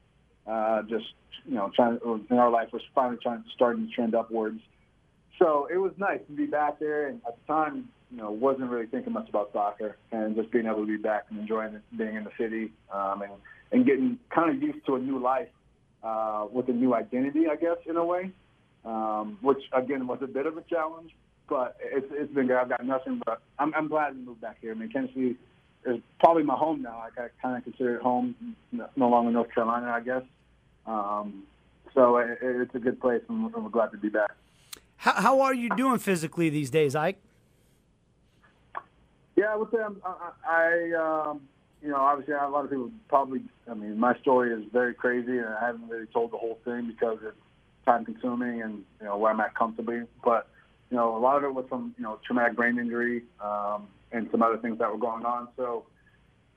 [0.49, 1.05] uh, just
[1.45, 4.59] you know, trying in our life was finally trying to starting to trend upwards.
[5.37, 8.69] So it was nice to be back there, and at the time, you know, wasn't
[8.69, 11.81] really thinking much about soccer, and just being able to be back and enjoying it,
[11.97, 13.31] being in the city, um, and
[13.71, 15.47] and getting kind of used to a new life
[16.03, 18.31] uh, with a new identity, I guess, in a way,
[18.85, 21.11] um, which again was a bit of a challenge,
[21.47, 22.57] but it's it's been good.
[22.57, 24.71] I've got nothing but I'm I'm glad to move back here.
[24.71, 25.35] I mean, Tennessee
[25.85, 27.03] is probably my home now.
[27.17, 28.35] I kind of consider it home,
[28.71, 30.23] no longer North Carolina, I guess.
[30.85, 31.43] Um,
[31.93, 34.31] so it, it's a good place, and we're glad to be back.
[34.97, 37.19] How, how are you doing physically these days, Ike?
[39.35, 41.41] Yeah, I would say I'm, I, I um,
[41.81, 45.37] you know, obviously a lot of people probably, I mean, my story is very crazy
[45.37, 47.37] and I haven't really told the whole thing because it's
[47.85, 50.01] time consuming and, you know, where I'm at comfortably.
[50.23, 50.47] But,
[50.91, 54.27] you know, a lot of it was from, you know, traumatic brain injury um, and
[54.31, 55.47] some other things that were going on.
[55.55, 55.85] So,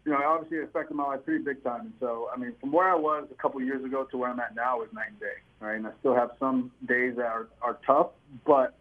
[0.05, 1.83] you know, obviously it affected my life pretty big time.
[1.83, 4.31] And so, I mean, from where I was a couple of years ago to where
[4.31, 5.77] I'm at now is night and day, right?
[5.77, 8.09] And I still have some days that are, are tough,
[8.47, 8.75] but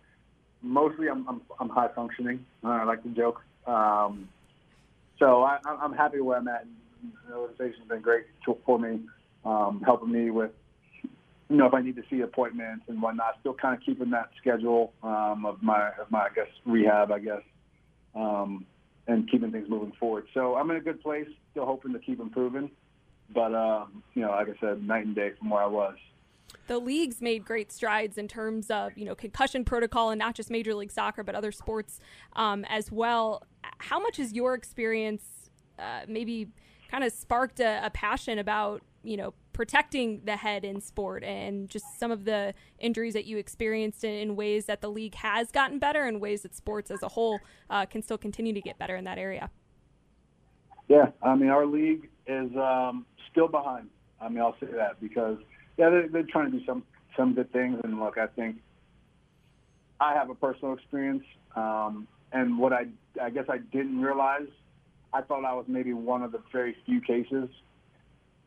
[0.61, 2.45] mostly I'm, I'm, I'm high functioning.
[2.63, 3.41] Uh, I like to joke.
[3.67, 4.29] Um,
[5.19, 6.65] so I, I'm happy where I'm at.
[7.27, 8.25] The organization's been great
[8.65, 9.01] for me,
[9.45, 10.51] um, helping me with,
[11.49, 13.37] you know, if I need to see appointments and whatnot.
[13.41, 17.19] Still kind of keeping that schedule um, of my, of my, I guess, rehab, I
[17.19, 17.41] guess,
[18.15, 18.65] um,
[19.07, 20.27] and keeping things moving forward.
[20.33, 21.27] So I'm in a good place.
[21.51, 22.71] Still hoping to keep improving,
[23.33, 25.95] but uh, you know, like I said, night and day from where I was
[26.67, 30.49] the league's made great strides in terms of you know concussion protocol and not just
[30.49, 31.99] Major League Soccer but other sports
[32.33, 33.43] um, as well.
[33.79, 35.23] How much has your experience
[35.79, 36.47] uh, maybe
[36.89, 41.69] kind of sparked a, a, passion about you know protecting the head in sport and
[41.69, 45.51] just some of the injuries that you experienced in, in ways that the league has
[45.51, 48.79] gotten better and ways that sports as a whole uh, can still continue to get
[48.79, 49.51] better in that area?
[50.87, 53.89] Yeah, I mean our league is um, still behind.
[54.19, 55.37] I mean I'll say that because
[55.77, 56.81] yeah, they're, they're trying to do some
[57.15, 57.79] some good things.
[57.83, 58.55] And look, I think
[59.99, 61.23] I have a personal experience,
[61.55, 62.87] um, and what I
[63.21, 64.47] I guess I didn't realize,
[65.13, 67.47] I thought I was maybe one of the very few cases.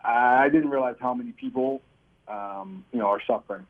[0.04, 1.80] I didn't realize how many people,
[2.28, 3.66] um, you know, are suffering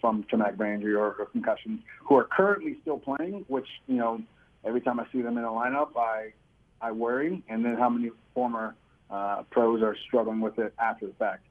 [0.00, 3.44] from traumatic brain injury or, concussions who are currently still playing.
[3.48, 4.22] Which you know,
[4.64, 6.32] every time I see them in a lineup, I
[6.80, 7.42] I worry.
[7.48, 8.74] And then how many former
[9.10, 11.44] uh, pros are struggling with it after the fact.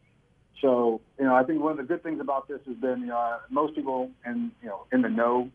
[0.62, 3.08] So, you know, I think one of the good things about this has been, you
[3.08, 5.52] know, most people in, you know, in the know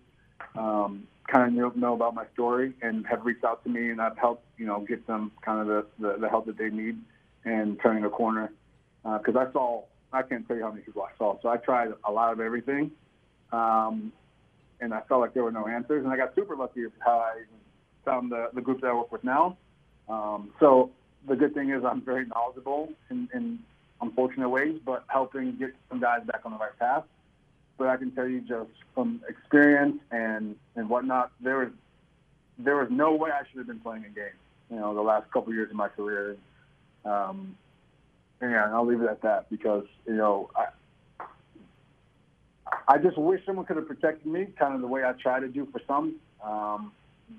[0.54, 4.18] um, kind of know about my story and have reached out to me, and I've
[4.18, 6.98] helped, you know, get them kind of the, the, the help that they need
[7.44, 8.52] and turning a corner.
[9.02, 11.40] Because uh, I saw, I can't tell you how many people I saw.
[11.42, 12.92] So I tried a lot of everything,
[13.52, 14.12] um,
[14.80, 16.04] and I felt like there were no answers.
[16.04, 17.42] And I got super lucky with how I
[18.04, 19.56] found the, the group that I work with now.
[20.08, 20.90] Um, so
[21.26, 23.58] the good thing is I'm very knowledgeable in, in
[24.00, 27.04] unfortunate ways, but helping get some guys back on the right path.
[27.78, 31.68] But I can tell you just from experience and, and whatnot, there was
[32.58, 34.36] there was no way I should have been playing a game.
[34.70, 36.36] You know, the last couple of years of my career.
[37.04, 37.56] Um,
[38.40, 40.66] and I'll leave it at that because you know I
[42.88, 45.48] I just wish someone could have protected me, kind of the way I try to
[45.48, 46.16] do for some.
[46.42, 46.92] Um,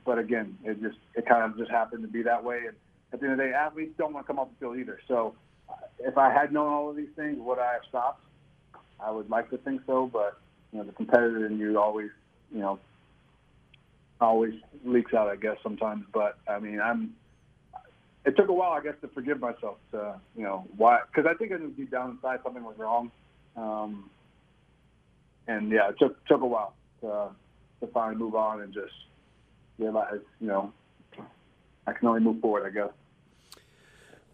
[0.06, 2.62] but again, it just it kind of just happened to be that way.
[2.68, 2.76] And
[3.12, 5.00] at the end of the day, athletes don't want to come off the field either.
[5.08, 5.36] So
[6.00, 8.22] if I had known all of these things, would I have stopped?
[9.00, 10.40] I would like to think so, but
[10.72, 12.10] you know, the competitor in you always,
[12.52, 12.80] you know,
[14.20, 14.54] always
[14.86, 16.06] leaks out, I guess, sometimes.
[16.14, 17.16] But I mean, I'm.
[18.26, 19.78] It took a while, I guess, to forgive myself.
[19.92, 21.00] To you know why?
[21.08, 23.12] Because I think I knew deep down inside something was wrong.
[23.56, 24.10] Um,
[25.48, 27.30] and yeah, it took took a while to
[27.82, 28.94] to finally move on and just
[29.78, 30.72] realize, you know,
[31.86, 32.92] I can only move forward, I guess.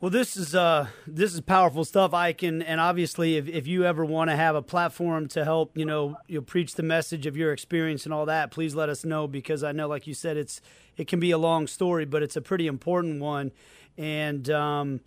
[0.02, 3.84] Well, this is uh, this is powerful stuff, Ike, and, and obviously, if, if you
[3.84, 7.36] ever want to have a platform to help, you know, you preach the message of
[7.36, 10.38] your experience and all that, please let us know because I know, like you said,
[10.38, 10.62] it's
[10.96, 13.52] it can be a long story, but it's a pretty important one,
[14.00, 15.02] and um,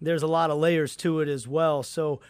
[0.00, 1.82] there's a lot of layers to it as well.
[1.82, 2.20] So,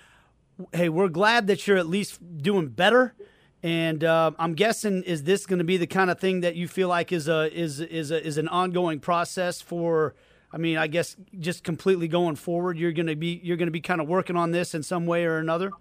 [0.72, 3.14] hey, we're glad that you're at least doing better,
[3.62, 6.68] and uh, I'm guessing is this going to be the kind of thing that you
[6.68, 10.14] feel like is a is is a, is an ongoing process for
[10.53, 13.72] I mean, I guess just completely going forward, you're going to be you're going to
[13.72, 15.72] be kind of working on this in some way or another.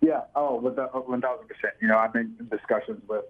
[0.00, 0.20] Yeah.
[0.36, 0.60] oh,
[0.94, 1.74] Oh, one thousand percent.
[1.80, 3.24] You know, I've been in discussions with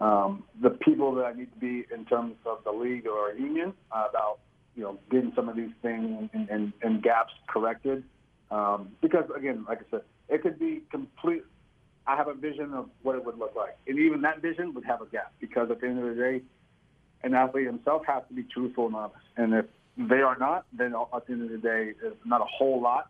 [0.00, 3.72] um, the people that I need to be in terms of the league or union
[3.92, 4.40] about
[4.74, 8.04] you know getting some of these things and, and, and gaps corrected.
[8.50, 11.44] Um, because again, like I said, it could be complete.
[12.06, 14.84] I have a vision of what it would look like, and even that vision would
[14.84, 16.42] have a gap because at the end of the day,
[17.22, 19.16] an athlete himself has to be truthful and honest.
[19.36, 22.46] And if they are not, then at the end of the day, there's not a
[22.46, 23.08] whole lot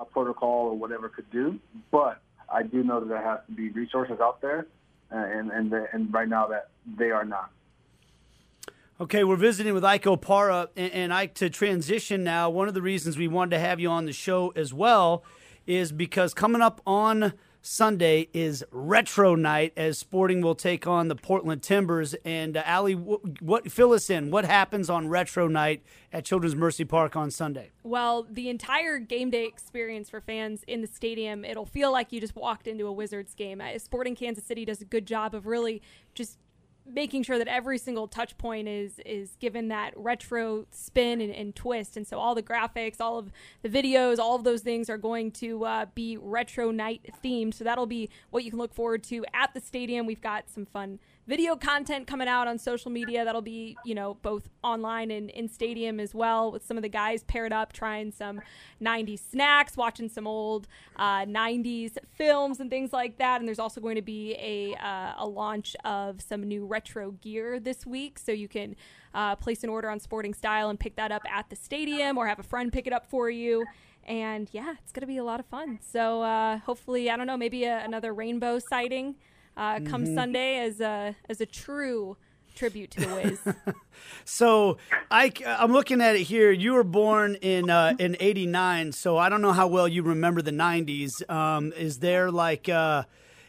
[0.00, 1.60] a protocol or whatever could do.
[1.92, 2.20] But
[2.52, 4.66] I do know that there has to be resources out there,
[5.12, 7.50] uh, and and and right now that they are not.
[9.00, 12.50] Okay, we're visiting with Ike Opara, and, and Ike to transition now.
[12.50, 15.24] One of the reasons we wanted to have you on the show as well
[15.66, 17.32] is because coming up on
[17.62, 22.12] Sunday is retro night as Sporting will take on the Portland Timbers.
[22.26, 24.30] And uh, what, what fill us in?
[24.30, 25.82] What happens on retro night
[26.12, 27.70] at Children's Mercy Park on Sunday?
[27.82, 32.20] Well, the entire game day experience for fans in the stadium, it'll feel like you
[32.20, 33.62] just walked into a Wizards game.
[33.62, 35.80] Uh, Sporting Kansas City does a good job of really
[36.14, 36.36] just
[36.92, 41.54] making sure that every single touch point is is given that retro spin and, and,
[41.54, 41.96] twist.
[41.96, 45.30] And so all the graphics all of the videos all of those things are going
[45.32, 47.54] to uh, be retro night themed.
[47.54, 50.06] So that'll be what you can look forward to at the stadium.
[50.06, 50.98] We've got some fun
[51.30, 55.48] video content coming out on social media that'll be you know both online and in
[55.48, 58.40] stadium as well with some of the guys paired up trying some
[58.82, 60.66] 90s snacks watching some old
[60.96, 63.40] uh, 90s films and things like that.
[63.40, 67.60] And there's also going to be a, uh, a launch of some new retro gear
[67.60, 68.18] this week.
[68.18, 68.74] So you can
[69.14, 72.26] uh, place an order on sporting style and pick that up at the stadium or
[72.26, 73.66] have a friend pick it up for you.
[74.04, 75.78] And yeah it's going to be a lot of fun.
[75.80, 79.14] So uh, hopefully i don't know maybe a, another rainbow sighting
[79.56, 80.14] uh, come mm-hmm.
[80.14, 82.16] Sunday as a as a true
[82.54, 83.74] tribute to the Wiz.
[84.24, 84.78] so
[85.10, 86.50] I, I'm looking at it here.
[86.50, 90.42] You were born in uh, in '89, so I don't know how well you remember
[90.42, 91.28] the '90s.
[91.30, 93.04] Um, is there like uh,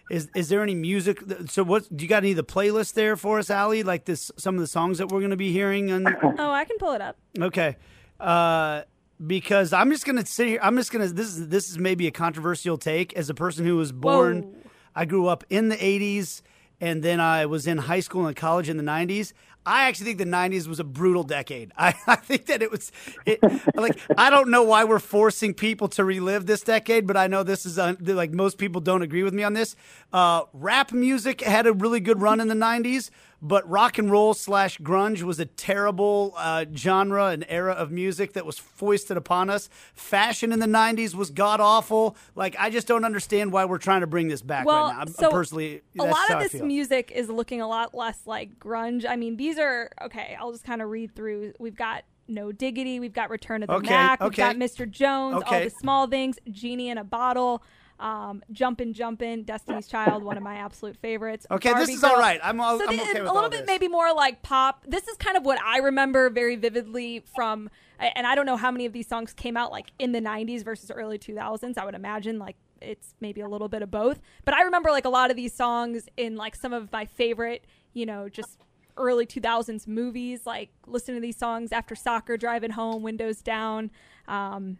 [0.10, 1.22] is is there any music?
[1.48, 3.84] So what do you got any of the playlist there for us, Aly?
[3.84, 5.92] Like this, some of the songs that we're going to be hearing.
[5.92, 7.18] And oh, I can pull it up.
[7.40, 7.78] Okay.
[8.20, 8.84] Uh,
[9.26, 10.60] because I'm just gonna sit here.
[10.62, 11.08] I'm just gonna.
[11.08, 14.44] This is this is maybe a controversial take as a person who was born.
[14.44, 14.56] Whoa
[14.96, 16.42] I grew up in the 80s
[16.80, 19.34] and then I was in high school and college in the 90s.
[19.64, 21.72] I actually think the 90s was a brutal decade.
[21.78, 22.92] I, I think that it was,
[23.26, 23.40] it,
[23.76, 27.44] like, I don't know why we're forcing people to relive this decade, but I know
[27.44, 29.76] this is, uh, like, most people don't agree with me on this.
[30.12, 34.34] Uh, rap music had a really good run in the 90s, but rock and roll
[34.34, 39.50] slash grunge was a terrible uh, genre and era of music that was foisted upon
[39.50, 39.70] us.
[39.94, 42.16] Fashion in the '90s was god awful.
[42.36, 45.02] Like I just don't understand why we're trying to bring this back well, right now.
[45.02, 48.60] I'm, so I'm personally, a lot of this music is looking a lot less like
[48.60, 49.06] grunge.
[49.08, 50.38] I mean, these are okay.
[50.40, 51.54] I'll just kind of read through.
[51.60, 53.00] We've got no Diggity.
[53.00, 54.22] We've got Return of the okay, Mac.
[54.22, 54.28] Okay.
[54.30, 54.90] We've got Mr.
[54.90, 55.38] Jones.
[55.38, 55.56] Okay.
[55.56, 56.38] All the small things.
[56.50, 57.64] Genie in a bottle.
[58.02, 61.46] Um, Jumpin' Jumpin', Destiny's Child, one of my absolute favorites.
[61.52, 62.12] Okay, Barbie this is Girl.
[62.12, 62.40] all right.
[62.44, 63.68] I'm, all, so I'm okay with a little bit this.
[63.68, 64.84] maybe more like pop.
[64.88, 68.72] This is kind of what I remember very vividly from, and I don't know how
[68.72, 71.78] many of these songs came out like in the 90s versus early 2000s.
[71.78, 74.20] I would imagine like it's maybe a little bit of both.
[74.46, 77.66] But I remember like a lot of these songs in like some of my favorite,
[77.94, 78.66] you know, just
[78.98, 83.92] early 2000s movies, like listening to these songs after soccer, driving home, windows down.
[84.28, 84.80] Um,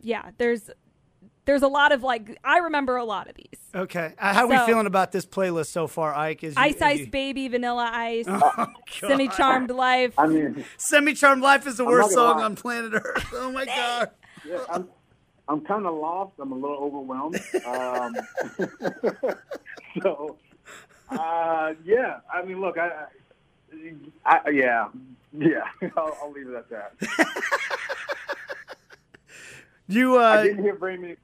[0.00, 0.70] yeah, there's
[1.46, 3.58] there's a lot of like I remember a lot of these.
[3.74, 6.44] Okay, uh, how are we feeling about this playlist so far, Ike?
[6.44, 7.06] Is Ice Ice you...
[7.06, 10.14] Baby, Vanilla Ice, oh, Semi Charmed Life.
[10.18, 12.44] I mean, Semi Charmed Life is the worst song lie.
[12.44, 13.26] on planet Earth.
[13.32, 14.10] Oh my god.
[14.46, 14.88] Yeah, I'm,
[15.48, 16.32] I'm kind of lost.
[16.38, 17.40] I'm a little overwhelmed.
[17.64, 18.16] Um,
[20.02, 20.36] so,
[21.10, 22.18] uh, yeah.
[22.32, 23.06] I mean, look, I,
[24.24, 24.88] I yeah,
[25.32, 25.64] yeah.
[25.96, 26.94] I'll, I'll leave it at that.
[29.88, 31.16] You, uh, I didn't hear very many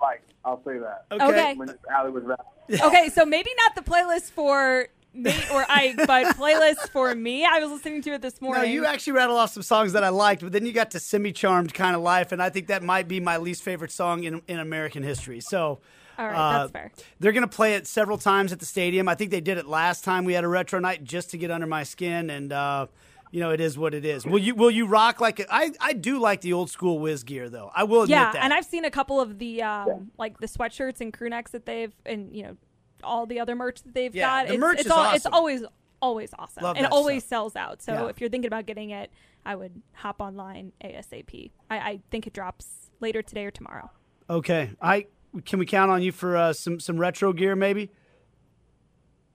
[0.00, 0.22] like.
[0.44, 1.06] I'll say that.
[1.10, 1.24] Okay.
[1.24, 1.54] okay.
[1.54, 2.80] When Aly was rapping.
[2.82, 7.44] okay, so maybe not the playlist for me or Ike, but playlist for me.
[7.44, 8.62] I was listening to it this morning.
[8.62, 11.00] No, you actually rattled off some songs that I liked, but then you got to
[11.00, 14.24] "Semi Charmed Kind of Life," and I think that might be my least favorite song
[14.24, 15.40] in in American history.
[15.40, 15.80] So.
[16.18, 16.92] All right, uh, that's fair.
[17.20, 19.06] They're going to play it several times at the stadium.
[19.06, 21.50] I think they did it last time we had a retro night just to get
[21.50, 22.86] under my skin, and uh,
[23.30, 24.24] you know, it is what it is.
[24.26, 27.24] Will you will you rock like a, I I do like the old school Wiz
[27.24, 27.70] gear though.
[27.74, 28.44] I will admit yeah, that.
[28.44, 29.94] and I've seen a couple of the um, yeah.
[30.18, 32.56] like the sweatshirts and crew necks that they've and you know
[33.02, 34.48] all the other merch that they've yeah, got.
[34.48, 35.16] The it's, merch it's is all, awesome.
[35.16, 35.64] It's always
[36.02, 37.28] always awesome Love and that always stuff.
[37.28, 37.82] sells out.
[37.82, 38.06] So Yeah.
[38.06, 39.10] if you're thinking about getting it,
[39.44, 41.50] I would hop online ASAP.
[41.70, 43.90] I, I think it drops later today or tomorrow.
[44.30, 45.06] okay, I
[45.44, 47.90] can we count on you for uh, some some retro gear maybe?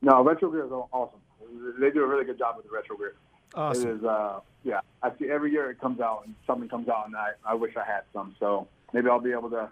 [0.01, 1.19] No, retro gear is awesome.
[1.79, 3.15] They do a really good job with the retro gear.
[3.55, 3.89] Awesome.
[3.89, 4.79] It is, uh, yeah.
[5.03, 7.75] I see every year it comes out and something comes out, and I, I wish
[7.75, 8.35] I had some.
[8.39, 9.69] So maybe I'll be able to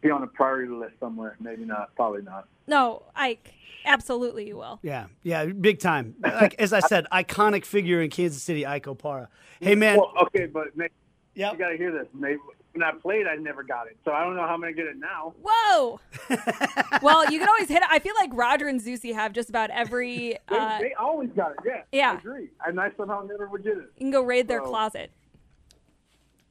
[0.00, 1.36] be on a priority list somewhere.
[1.40, 1.94] Maybe not.
[1.96, 2.46] Probably not.
[2.66, 3.52] No, Ike,
[3.84, 4.78] absolutely you will.
[4.82, 6.14] Yeah, yeah, big time.
[6.22, 9.28] Like as I said, iconic figure in Kansas City, Ike Opara.
[9.60, 10.92] Hey man, Well, okay, but Nate,
[11.34, 11.52] Yep.
[11.52, 12.06] you got to hear this.
[12.14, 12.38] Maybe
[12.78, 13.96] when I played, I never got it.
[14.04, 15.34] So I don't know how I'm gonna get it now.
[15.44, 16.00] Whoa.
[17.02, 17.88] well, you can always hit it.
[17.90, 20.38] I feel like Roger and Zusi have just about every.
[20.48, 21.56] They, Uh, they always got it.
[21.64, 21.82] Yeah.
[21.92, 22.12] Yeah.
[22.12, 22.48] I agree.
[22.66, 23.90] And I somehow never would get it.
[23.96, 25.10] you can go raid their So- closet.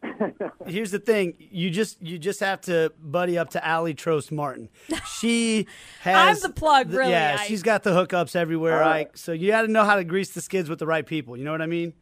[0.68, 4.70] Here's the thing: you just you just have to buddy up to Aly Trost Martin.
[5.20, 5.68] She
[6.02, 7.48] has I'm the plug, really, Yeah, Ike.
[7.48, 9.08] she's got the hookups everywhere, All right.
[9.08, 9.18] Ike.
[9.18, 11.36] So you got to know how to grease the skids with the right people.
[11.36, 11.94] You know what I mean?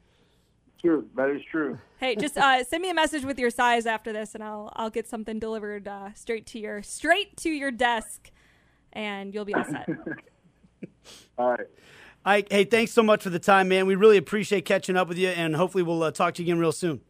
[0.85, 1.09] True.
[1.15, 1.79] That is true.
[1.97, 4.91] Hey, just uh, send me a message with your size after this, and I'll I'll
[4.91, 8.29] get something delivered uh, straight to your straight to your desk,
[8.93, 9.89] and you'll be all set.
[11.39, 11.67] All right.
[12.23, 13.85] Ike, hey, thanks so much for the time, man.
[13.87, 16.59] We really appreciate catching up with you, and hopefully we'll uh, talk to you again
[16.59, 17.01] real soon.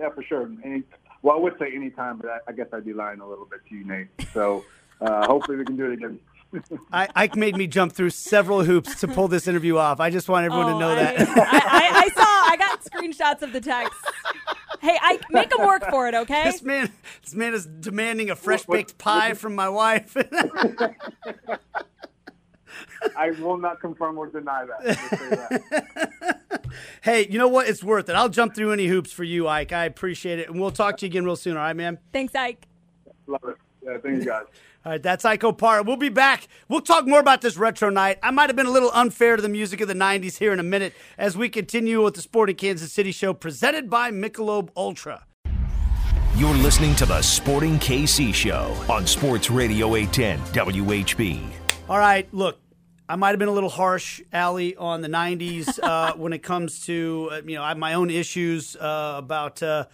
[0.00, 0.50] Yeah, for sure.
[0.64, 0.82] Any,
[1.22, 3.60] well, I would say anytime, but I, I guess I'd be lying a little bit
[3.68, 4.08] to you, Nate.
[4.32, 4.64] So
[5.00, 6.20] uh, hopefully we can do it again.
[6.92, 9.98] I, Ike made me jump through several hoops to pull this interview off.
[10.00, 11.20] I just want everyone to Oh, know I, that.
[11.20, 12.31] I, I, I saw.
[12.82, 13.98] I got screenshots of the text.
[14.80, 16.44] Hey, I make them work for it, okay?
[16.44, 16.90] this man,
[17.22, 20.16] this man is demanding a fresh baked pie from my wife.
[23.16, 25.62] I will not confirm or deny that.
[25.70, 26.72] That.
[27.02, 27.68] hey, you know what?
[27.68, 28.14] It's worth it.
[28.14, 29.72] I'll jump through any hoops for you, Ike.
[29.72, 31.56] I appreciate it, and we'll talk to you again real soon.
[31.56, 31.98] All right, man.
[32.12, 32.66] Thanks, Ike.
[33.26, 33.56] Love it.
[33.84, 34.44] Yeah, thank you guys.
[34.84, 35.86] All right, that's Ike Opara.
[35.86, 36.48] We'll be back.
[36.68, 38.18] We'll talk more about this retro night.
[38.20, 40.58] I might have been a little unfair to the music of the 90s here in
[40.58, 45.24] a minute as we continue with the Sporting Kansas City show presented by Michelob Ultra.
[46.34, 51.48] You're listening to the Sporting KC Show on Sports Radio 810 WHB.
[51.88, 52.58] All right, look,
[53.08, 56.86] I might have been a little harsh, Aly, on the '90s uh, when it comes
[56.86, 59.84] to uh, you know I have my own issues uh, about uh,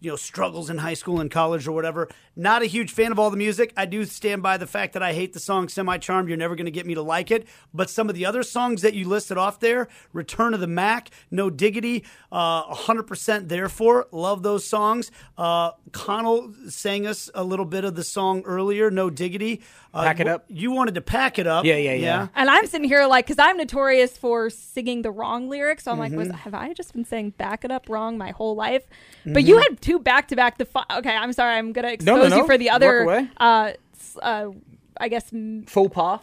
[0.00, 2.08] you know struggles in high school and college or whatever.
[2.34, 3.72] Not a huge fan of all the music.
[3.76, 6.56] I do stand by the fact that I hate the song "Semi Charmed." You're never
[6.56, 7.46] going to get me to like it.
[7.74, 11.10] But some of the other songs that you listed off there, "Return of the Mac,"
[11.30, 15.10] "No Diggity," uh, 100% Therefore, love those songs.
[15.36, 19.60] Uh, Conall sang us a little bit of the song earlier, "No Diggity."
[19.94, 20.44] Uh, Pack It Up.
[20.48, 21.66] You wanted to pack it up.
[21.66, 22.28] Yeah, yeah, yeah.
[22.34, 25.84] And I'm sitting here like, because I'm notorious for singing the wrong lyrics.
[25.84, 26.36] So I'm like, was, Mm-hmm.
[26.38, 28.84] have I just been saying back it up wrong my whole life?
[29.20, 29.34] Mm-hmm.
[29.34, 30.56] But you had two back to back.
[30.56, 33.72] The fi- okay, I'm sorry, I'm gonna expose No, no, you for the other, uh,
[34.20, 34.46] uh,
[34.98, 36.20] I guess, m- Faux pas.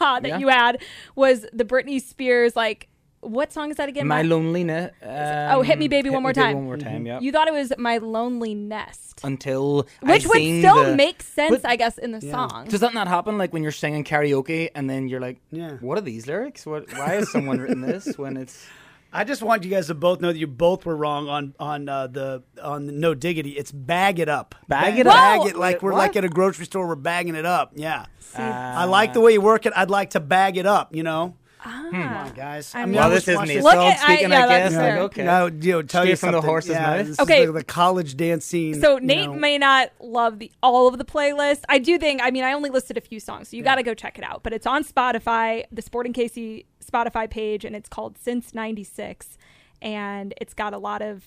[0.00, 0.38] that Yeah.
[0.38, 0.82] you had
[1.14, 2.54] was the Britney Spears.
[2.56, 2.88] Like,
[3.20, 4.06] what song is that again?
[4.06, 4.92] My My- loneliness.
[5.02, 6.54] oh, hit me, baby, Hit one Me more Baby time.
[6.56, 7.06] One more time.
[7.06, 7.20] Yeah.
[7.20, 11.22] You thought it was my lonely nest, Until which I would sing still the- make
[11.22, 12.66] sense, But I guess, in the song.
[12.68, 15.72] Does that not happen like when you're singing karaoke and then you're like, Yeah.
[15.80, 16.64] what are these lyrics?
[16.64, 16.92] What?
[16.92, 18.66] Why has someone written this when it's
[19.12, 21.88] I just want you guys to both know that you both were wrong on on
[21.88, 23.50] uh, the on the no diggity.
[23.52, 24.54] It's bag it up.
[24.68, 25.14] Bag it up?
[25.14, 25.98] Bag it like we're What?
[25.98, 26.86] like at a grocery store.
[26.86, 27.72] We're bagging it up.
[27.74, 28.06] Yeah.
[28.38, 29.72] Uh, I like the way you work it.
[29.74, 30.94] I'd like to bag it up.
[30.94, 31.36] You know.
[31.60, 31.88] Ah.
[31.90, 32.72] Come on, guys.
[32.72, 34.44] I I mean- mean, Well, this isn't watching- his Look song at- I- speaking, yeah,
[34.44, 34.72] I, guess.
[34.74, 34.92] fair.
[34.94, 35.24] Like, okay.
[35.24, 36.48] No, you know, tell you from the something.
[36.48, 36.98] horse's yeah, mouth.
[36.98, 37.46] this is Okay.
[37.46, 38.80] the, the college dance scene.
[38.80, 39.34] So Nate know.
[39.34, 41.62] may not love the all of the playlist.
[41.68, 42.20] I do think.
[42.22, 44.24] I mean, I only listed a few songs, so you got to go check it
[44.24, 44.44] out.
[44.44, 49.36] But it's on Spotify, the Sporting KC Spotify page, and it's called Since '96,
[49.82, 51.24] and it's got a lot of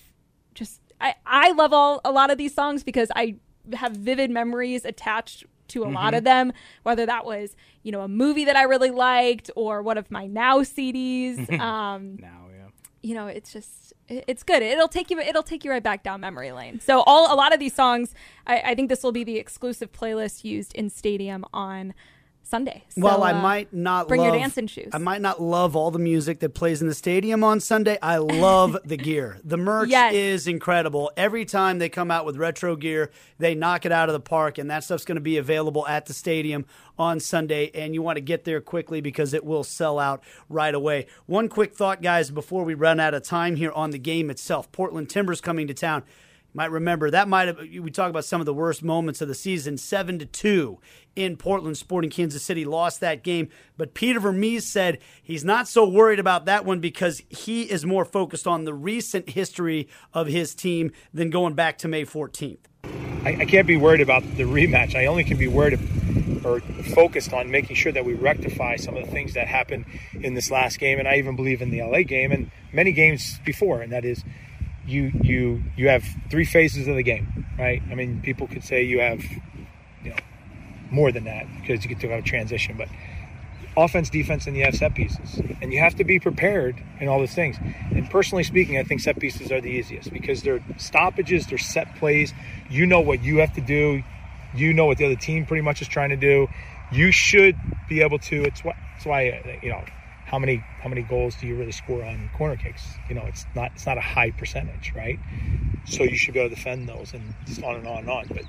[0.54, 0.80] just.
[1.00, 3.36] I I love all a lot of these songs because I
[3.74, 6.52] have vivid memories attached to a lot of them.
[6.82, 10.26] Whether that was you know a movie that I really liked or one of my
[10.26, 11.38] Now CDs.
[11.60, 12.66] um, Now, yeah.
[13.02, 14.62] you know, it's just it- it's good.
[14.62, 16.78] It'll take you it'll take you right back down memory lane.
[16.80, 18.14] So all a lot of these songs,
[18.46, 21.94] I, I think this will be the exclusive playlist used in stadium on
[22.52, 22.84] Sunday.
[22.90, 24.90] So, well, I uh, might not bring love, your dancing shoes.
[24.92, 27.96] I might not love all the music that plays in the stadium on Sunday.
[28.02, 29.38] I love the gear.
[29.42, 30.12] The merch Yes.
[30.12, 31.10] is incredible.
[31.16, 34.58] Every time they come out with retro gear, they knock it out of the park,
[34.58, 36.66] and that stuff's going to be available at the stadium
[36.98, 37.70] on Sunday.
[37.74, 41.06] And you want to get there quickly because it will sell out right away.
[41.24, 44.70] One quick thought, guys, before we run out of time here on the game itself.
[44.72, 46.02] Portland Timbers coming to town
[46.54, 49.34] might remember that might have we talk about some of the worst moments of the
[49.34, 50.78] season 7 to 2
[51.14, 55.88] in Portland Sporting Kansas City lost that game but Peter Vermes said he's not so
[55.88, 60.54] worried about that one because he is more focused on the recent history of his
[60.54, 62.58] team than going back to May 14th
[63.24, 64.96] I, I can't be worried about the rematch.
[64.96, 65.78] I only can be worried
[66.44, 66.60] or
[66.94, 69.84] focused on making sure that we rectify some of the things that happened
[70.14, 73.38] in this last game, and I even believe in the LA game and many games
[73.44, 73.80] before.
[73.80, 74.24] And that is,
[74.84, 77.80] you you you have three phases of the game, right?
[77.90, 79.22] I mean, people could say you have,
[80.02, 80.16] you know,
[80.92, 82.88] more than that because you could talk about transition, but
[83.76, 85.40] offense, defense, and you have set pieces.
[85.60, 87.56] And you have to be prepared in all those things.
[87.90, 91.96] And personally speaking, I think set pieces are the easiest because they're stoppages, they're set
[91.96, 92.32] plays.
[92.68, 94.02] You know what you have to do.
[94.54, 96.48] You know what the other team pretty much is trying to do.
[96.90, 97.56] You should
[97.88, 98.44] be able to.
[98.44, 98.76] It's why.
[98.96, 99.82] It's why you know
[100.32, 102.94] how many how many goals do you really score on corner kicks?
[103.06, 105.18] You know, it's not it's not a high percentage, right?
[105.84, 108.28] So you should be able to defend those and just on and on and on.
[108.28, 108.44] But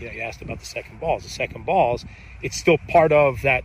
[0.00, 1.24] you know, you asked about the second balls.
[1.24, 2.06] The second balls,
[2.42, 3.64] it's still part of that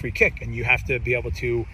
[0.00, 1.66] free kick, and you have to be able to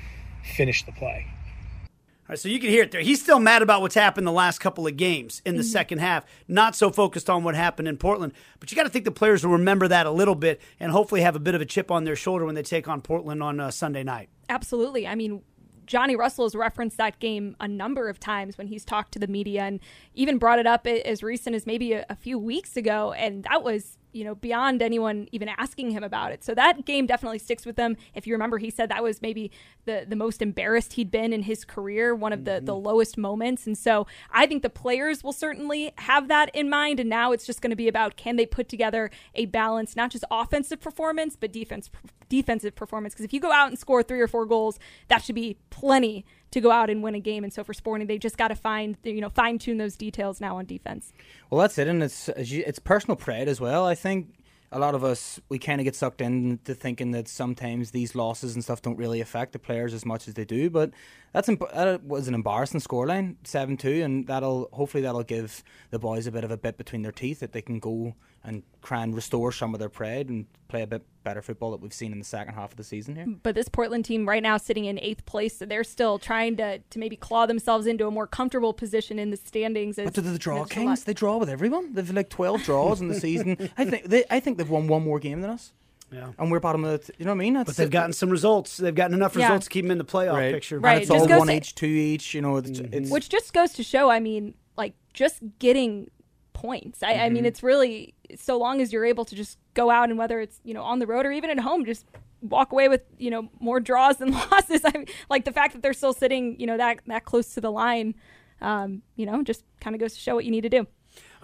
[0.42, 1.26] finish the play.
[1.28, 3.02] All right, so you can hear it there.
[3.02, 5.68] He's still mad about what's happened the last couple of games in the mm-hmm.
[5.68, 8.32] second half, not so focused on what happened in Portland.
[8.60, 11.20] But you got to think the players will remember that a little bit and hopefully
[11.20, 13.60] have a bit of a chip on their shoulder when they take on Portland on
[13.60, 14.30] uh, Sunday night.
[14.48, 15.06] Absolutely.
[15.06, 15.42] I mean,
[15.86, 19.26] Johnny Russell has referenced that game a number of times when he's talked to the
[19.26, 19.80] media and
[20.14, 23.12] even brought it up as recent as maybe a, a few weeks ago.
[23.12, 26.44] And that was you know, beyond anyone even asking him about it.
[26.44, 27.96] So that game definitely sticks with him.
[28.14, 29.50] If you remember, he said that was maybe
[29.84, 32.66] the, the most embarrassed he'd been in his career, one of the, mm-hmm.
[32.66, 33.66] the lowest moments.
[33.66, 37.00] And so I think the players will certainly have that in mind.
[37.00, 40.10] And now it's just going to be about can they put together a balance, not
[40.10, 41.90] just offensive performance, but defense
[42.28, 43.14] defensive performance.
[43.14, 46.24] Because if you go out and score three or four goals, that should be plenty
[46.54, 47.44] to go out and win a game.
[47.44, 50.40] And so for Sporting, they just got to find you know fine tune those details
[50.40, 51.12] now on defense.
[51.50, 53.84] Well, that's it, and it's it's personal pride as well.
[53.84, 54.28] I think
[54.72, 58.54] a lot of us we kind of get sucked into thinking that sometimes these losses
[58.54, 60.70] and stuff don't really affect the players as much as they do.
[60.70, 60.90] But
[61.34, 66.28] that's that was an embarrassing scoreline, seven two, and that'll hopefully that'll give the boys
[66.28, 68.14] a bit of a bit between their teeth that they can go
[68.44, 71.80] and try and restore some of their pride and play a bit better football that
[71.80, 73.26] we've seen in the second half of the season here.
[73.42, 76.78] But this Portland team right now sitting in eighth place, so they're still trying to,
[76.78, 79.98] to maybe claw themselves into a more comfortable position in the standings.
[79.98, 81.02] As, but do the draw kings?
[81.02, 81.94] They draw with everyone.
[81.94, 83.70] They've like twelve draws in the season.
[83.76, 85.72] I think they I think they've won one more game than us.
[86.10, 86.32] Yeah.
[86.38, 87.54] And we're bottom of the, you know what I mean?
[87.54, 88.76] That's but they've gotten some results.
[88.76, 89.68] They've gotten enough results yeah.
[89.68, 90.52] to keep them in the playoff right.
[90.52, 90.78] picture.
[90.78, 90.92] Right.
[90.92, 92.56] And it's just all one each, two each, you know.
[92.56, 92.94] It's, mm-hmm.
[92.94, 96.10] it's, Which just goes to show, I mean, like just getting
[96.52, 97.02] points.
[97.02, 97.20] I, mm-hmm.
[97.20, 97.46] I, mean, mm-hmm.
[97.46, 100.72] it's really so long as you're able to just go out and whether it's you
[100.72, 102.06] know on the road or even at home, just
[102.40, 104.80] walk away with you know more draws than losses.
[104.84, 107.60] I mean, like the fact that they're still sitting you know that that close to
[107.60, 108.14] the line,
[108.60, 110.86] um, you know, just kind of goes to show what you need to do.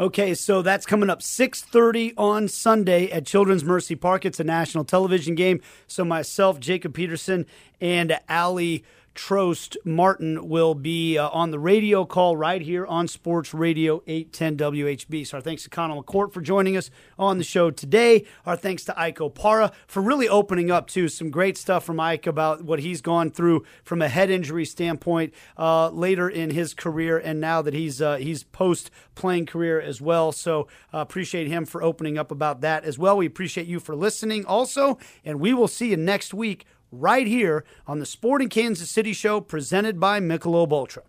[0.00, 4.24] Okay, so that's coming up 6:30 on Sunday at Children's Mercy Park.
[4.24, 5.60] It's a national television game.
[5.86, 7.44] So myself, Jacob Peterson,
[7.82, 8.82] and Aly
[9.14, 14.56] Trost Martin will be uh, on the radio call right here on Sports Radio 810
[14.72, 15.26] WHB.
[15.26, 18.24] So our thanks to Conall McCourt for joining us on the show today.
[18.46, 22.26] Our thanks to Ike Opara for really opening up to some great stuff from Ike
[22.26, 27.18] about what he's gone through from a head injury standpoint uh, later in his career,
[27.18, 30.32] and now that he's uh, he's post playing career as well.
[30.32, 33.16] So uh, appreciate him for opening up about that as well.
[33.16, 37.64] We appreciate you for listening also, and we will see you next week right here
[37.86, 41.02] on the Sporting Kansas City Show presented by Michelob Ultra.